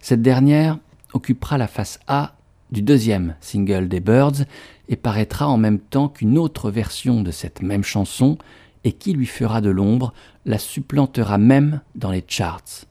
Cette 0.00 0.22
dernière 0.22 0.78
occupera 1.12 1.58
la 1.58 1.68
face 1.68 2.00
A 2.08 2.34
du 2.72 2.82
deuxième 2.82 3.36
single 3.40 3.88
des 3.88 4.00
Birds 4.00 4.44
et 4.88 4.96
paraîtra 4.96 5.48
en 5.48 5.56
même 5.56 5.78
temps 5.78 6.08
qu'une 6.08 6.38
autre 6.38 6.70
version 6.70 7.22
de 7.22 7.30
cette 7.30 7.62
même 7.62 7.84
chanson, 7.84 8.38
et 8.84 8.92
qui 8.92 9.12
lui 9.12 9.26
fera 9.26 9.60
de 9.60 9.70
l'ombre, 9.70 10.12
la 10.46 10.58
supplantera 10.58 11.38
même 11.38 11.80
dans 11.94 12.10
les 12.10 12.24
charts. 12.26 12.86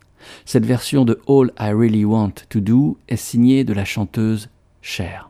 Cette 0.45 0.65
version 0.65 1.05
de 1.05 1.19
All 1.27 1.51
I 1.59 1.71
Really 1.73 2.05
Want 2.05 2.33
to 2.49 2.59
Do 2.59 2.97
est 3.07 3.15
signée 3.15 3.63
de 3.63 3.73
la 3.73 3.85
chanteuse 3.85 4.49
Cher. 4.81 5.28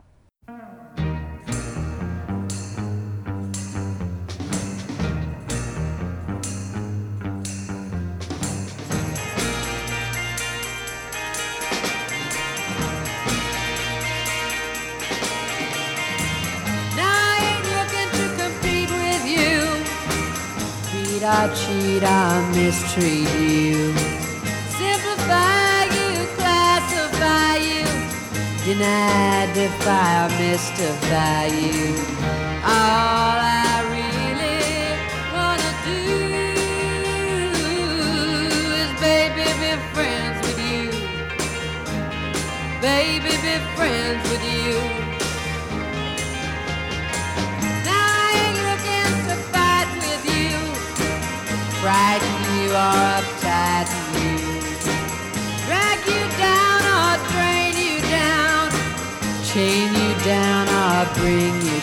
Or 21.30 21.48
cheat 21.54 22.04
I 22.04 22.42
mistreat 22.56 23.30
you. 23.38 23.94
Simplify 24.80 25.84
you, 25.98 26.26
classify 26.38 27.54
you. 27.70 27.86
Deny, 28.66 29.46
defy, 29.54 30.28
mystify 30.40 31.46
you. 31.46 31.94
All 32.66 33.38
I 33.46 33.86
really 33.94 34.66
wanna 35.36 35.72
do 35.86 36.02
is, 38.74 38.90
baby, 39.00 39.46
be 39.62 39.72
friends 39.94 40.38
with 40.48 40.60
you. 40.72 40.90
Baby, 42.82 43.34
be 43.46 43.56
friends 43.76 44.24
with 44.32 44.44
you. 44.44 44.99
Frighten 51.82 52.36
you 52.60 52.70
or 52.72 52.96
uptight 53.16 53.88
you, 54.20 54.36
drag 55.66 56.00
you 56.12 56.24
down 56.38 56.80
or 57.00 57.16
drain 57.32 57.74
you 57.88 58.02
down, 58.10 58.70
chain 59.46 59.88
you 59.94 60.12
down 60.26 60.68
or 60.68 61.14
bring 61.16 61.56
you 61.62 61.79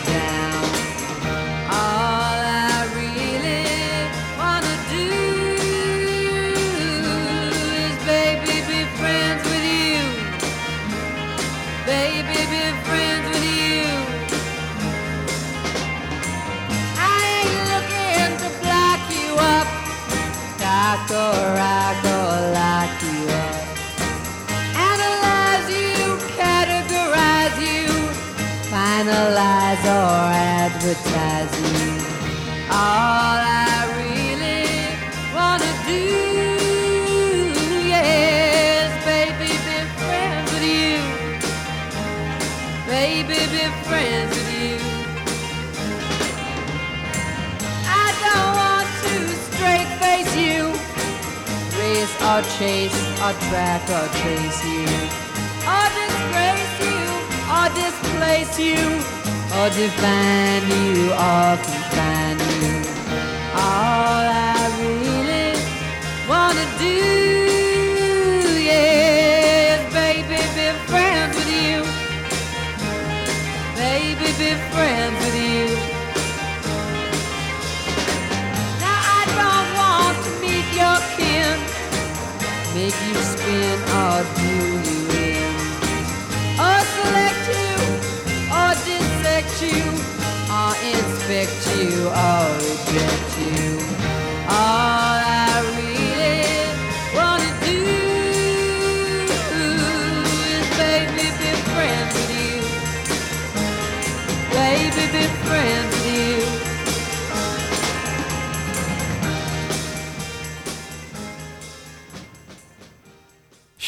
or 53.27 53.33
track 53.51 53.83
or 53.91 54.07
trace 54.21 54.61
you, 54.65 54.87
or 55.75 55.87
disgrace 55.99 56.77
you. 56.87 57.03
Or 57.57 57.69
displace 57.83 58.59
you, 58.59 58.83
or 59.59 59.69
define 59.71 60.67
you. 60.75 61.11
Or 61.11 61.57
confine 61.67 62.39
you. 62.61 62.75
All 63.55 64.27
I 64.31 64.63
really 64.79 65.55
wanna 66.29 66.67
do, 66.79 67.26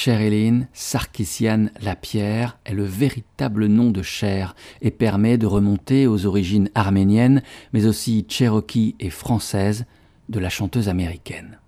Cheryline 0.09 0.69
Sarkissian 0.73 1.67
Lapierre 1.83 2.57
est 2.65 2.73
le 2.73 2.85
véritable 2.85 3.67
nom 3.67 3.91
de 3.91 4.01
Cher 4.01 4.57
et 4.81 4.91
permet 4.91 5.37
de 5.37 5.45
remonter 5.45 6.07
aux 6.07 6.25
origines 6.25 6.71
arméniennes, 6.75 7.43
mais 7.75 7.85
aussi 7.85 8.25
cherokee 8.27 8.97
et 9.01 9.11
françaises 9.11 9.85
de 10.31 10.41
la 10.41 10.49
chanteuse 10.49 10.89
américaine. 10.89 11.59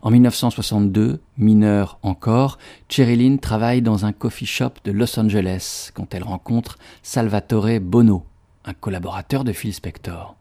En 0.00 0.12
1962, 0.12 1.20
mineure 1.38 1.98
encore, 2.02 2.58
Cheryline 2.88 3.40
travaille 3.40 3.82
dans 3.82 4.06
un 4.06 4.12
coffee 4.12 4.46
shop 4.46 4.74
de 4.84 4.92
Los 4.92 5.18
Angeles 5.18 5.90
quand 5.92 6.14
elle 6.14 6.22
rencontre 6.22 6.78
Salvatore 7.02 7.80
Bono, 7.80 8.26
un 8.64 8.74
collaborateur 8.74 9.42
de 9.42 9.52
Phil 9.52 9.74
Spector. 9.74 10.35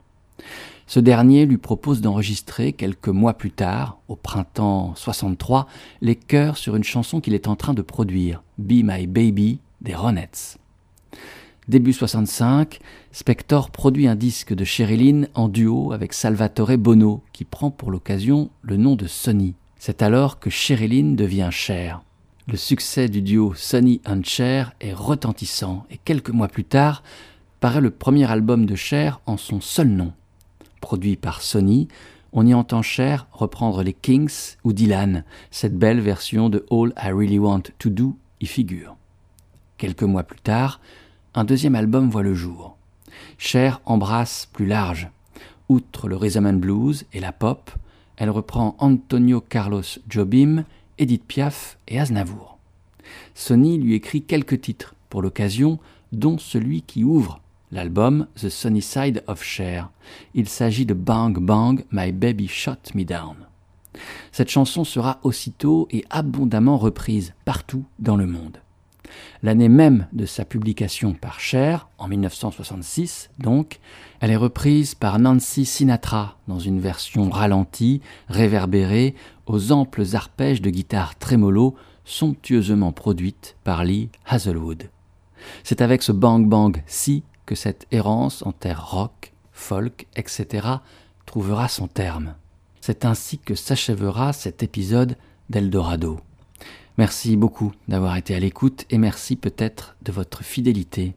Ce 0.88 1.00
dernier 1.00 1.48
lui 1.48 1.58
propose 1.58 2.02
d'enregistrer 2.02 2.72
quelques 2.72 3.08
mois 3.08 3.34
plus 3.34 3.50
tard, 3.50 3.98
au 4.08 4.16
printemps 4.16 4.94
63, 4.96 5.68
les 6.02 6.16
chœurs 6.16 6.58
sur 6.58 6.76
une 6.76 6.84
chanson 6.84 7.22
qu'il 7.22 7.34
est 7.34 7.48
en 7.48 7.56
train 7.56 7.74
de 7.74 7.82
produire, 7.82 8.44
Be 8.60 8.84
My 8.84 9.08
Baby 9.08 9.60
des 9.82 9.96
Ronettes. 9.96 10.60
Début 11.68 11.94
65, 11.94 12.80
Spector 13.12 13.72
produit 13.72 14.08
un 14.08 14.16
disque 14.16 14.54
de 14.54 14.64
Cheryline 14.64 15.28
en 15.34 15.48
duo 15.48 15.92
avec 15.92 16.14
Salvatore 16.14 16.78
Bono, 16.78 17.24
qui 17.34 17.46
prend 17.46 17.72
pour 17.72 17.90
l'occasion 17.90 18.52
le 18.62 18.78
nom 18.78 18.96
de 18.96 19.08
Sonny. 19.08 19.56
C'est 19.80 20.04
alors 20.04 20.40
que 20.40 20.52
Cheryline 20.52 21.16
devient 21.16 21.50
Cher. 21.52 22.04
Le 22.48 22.58
succès 22.58 23.10
du 23.10 23.24
duo 23.24 23.56
Sonny 23.56 24.02
and 24.06 24.22
Cher 24.24 24.76
est 24.80 24.94
retentissant 24.94 25.88
et 25.90 25.98
quelques 25.98 26.30
mois 26.30 26.48
plus 26.48 26.64
tard 26.64 27.02
paraît 27.60 27.82
le 27.82 27.90
premier 27.90 28.30
album 28.30 28.68
de 28.68 28.76
Cher 28.76 29.20
en 29.26 29.38
son 29.38 29.60
seul 29.62 29.88
nom. 29.88 30.14
Produit 30.86 31.16
par 31.16 31.42
Sony, 31.42 31.88
on 32.32 32.46
y 32.46 32.54
entend 32.54 32.84
Cher 32.84 33.26
reprendre 33.32 33.82
les 33.82 33.92
Kings 33.92 34.56
ou 34.64 34.72
Dylan. 34.72 35.24
Cette 35.50 35.76
belle 35.76 36.00
version 36.00 36.48
de 36.48 36.64
All 36.70 36.94
I 36.96 37.08
Really 37.08 37.40
Want 37.40 37.64
to 37.80 37.90
Do 37.90 38.16
y 38.40 38.46
figure. 38.46 38.96
Quelques 39.80 40.04
mois 40.04 40.22
plus 40.22 40.42
tard, 40.42 40.80
un 41.34 41.44
deuxième 41.44 41.74
album 41.74 42.12
voit 42.12 42.22
le 42.22 42.36
jour. 42.36 42.78
Cher 43.40 43.82
embrasse 43.86 44.48
plus 44.54 44.68
large. 44.68 45.10
Outre 45.70 46.08
le 46.08 46.18
rhythm 46.18 46.60
blues 46.60 47.06
et 47.14 47.20
la 47.20 47.32
pop, 47.32 47.72
elle 48.18 48.30
reprend 48.30 48.76
Antonio 48.78 49.42
Carlos 49.42 49.82
Jobim, 50.08 50.66
Edith 51.00 51.26
Piaf 51.26 51.80
et 51.88 52.00
Aznavour. 52.00 52.60
Sony 53.34 53.80
lui 53.80 53.96
écrit 53.96 54.22
quelques 54.22 54.62
titres 54.62 54.94
pour 55.10 55.24
l'occasion, 55.24 55.80
dont 56.12 56.38
celui 56.38 56.84
qui 56.84 57.04
ouvre 57.04 57.42
l'album 57.72 58.28
The 58.36 58.50
Sunny 58.50 58.82
Side 58.82 59.24
of 59.28 59.44
Cher. 59.44 59.90
Il 60.34 60.48
s'agit 60.48 60.86
de 60.86 60.94
Bang 60.94 61.38
Bang, 61.40 61.84
My 61.92 62.12
Baby 62.12 62.48
Shot 62.48 62.94
Me 62.94 63.04
Down. 63.04 63.36
Cette 64.32 64.50
chanson 64.50 64.84
sera 64.84 65.20
aussitôt 65.24 65.88
et 65.92 66.06
abondamment 66.10 66.78
reprise 66.78 67.34
partout 67.46 67.86
dans 68.00 68.18
le 68.18 68.26
monde. 68.26 68.60
L'année 69.44 69.70
même 69.70 70.08
de 70.14 70.26
sa 70.26 70.46
publication 70.46 71.14
par 71.14 71.40
Cher, 71.40 71.88
en 71.98 72.08
1966 72.08 73.30
donc, 73.40 73.80
elle 74.20 74.32
est 74.32 74.36
reprise 74.36 74.96
par 74.96 75.20
Nancy 75.20 75.66
Sinatra 75.66 76.38
dans 76.48 76.60
une 76.60 76.80
version 76.80 77.30
ralentie, 77.30 78.02
réverbérée, 78.28 79.16
aux 79.46 79.72
amples 79.72 80.04
arpèges 80.16 80.62
de 80.62 80.70
guitare 80.70 81.16
trémolo, 81.18 81.76
somptueusement 82.04 82.92
produite 82.92 83.56
par 83.64 83.84
Lee 83.84 84.10
Hazelwood. 84.26 84.90
C'est 85.64 85.82
avec 85.82 86.02
ce 86.02 86.12
bang 86.12 86.48
bang 86.48 86.82
si 86.88 87.24
que 87.46 87.56
cette 87.56 87.88
errance 87.92 88.46
en 88.46 88.52
terre 88.52 88.90
rock, 88.90 89.32
folk, 89.52 90.08
etc. 90.16 90.68
trouvera 91.26 91.68
son 91.68 91.88
terme. 91.88 92.36
C'est 92.82 93.06
ainsi 93.06 93.40
que 93.40 93.56
s'achèvera 93.56 94.34
cet 94.34 94.62
épisode 94.64 95.18
d'Eldorado. 95.50 96.20
Merci 96.98 97.36
beaucoup 97.36 97.74
d'avoir 97.88 98.16
été 98.16 98.34
à 98.36 98.40
l'écoute 98.40 98.86
et 98.90 98.98
merci 98.98 99.36
peut-être 99.36 99.98
de 100.02 100.12
votre 100.12 100.44
fidélité. 100.44 101.14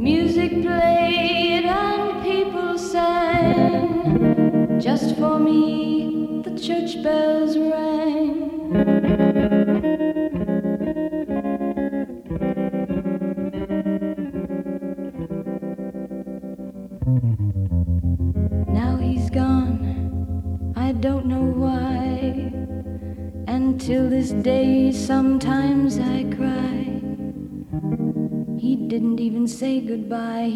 Music 0.00 0.50
played 0.62 1.64
and 1.64 2.24
people 2.24 2.76
sang 2.76 4.80
just 4.80 5.14
for 5.14 5.38
me, 5.38 6.42
the 6.44 6.58
church 6.58 7.00
bell. 7.04 7.39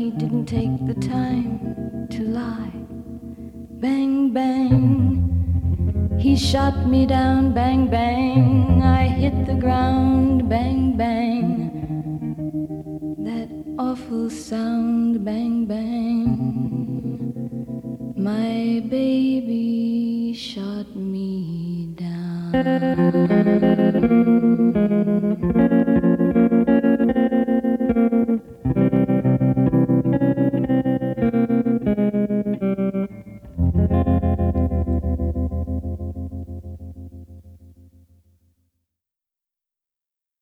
He 0.04 0.10
didn't 0.10 0.44
take 0.44 0.86
the 0.86 0.92
time 1.00 2.06
to 2.10 2.24
lie. 2.24 2.72
Bang, 3.80 4.34
bang. 4.34 6.18
He 6.18 6.36
shot 6.36 6.86
me 6.86 7.06
down, 7.06 7.54
bang, 7.54 7.88
bang. 7.88 8.03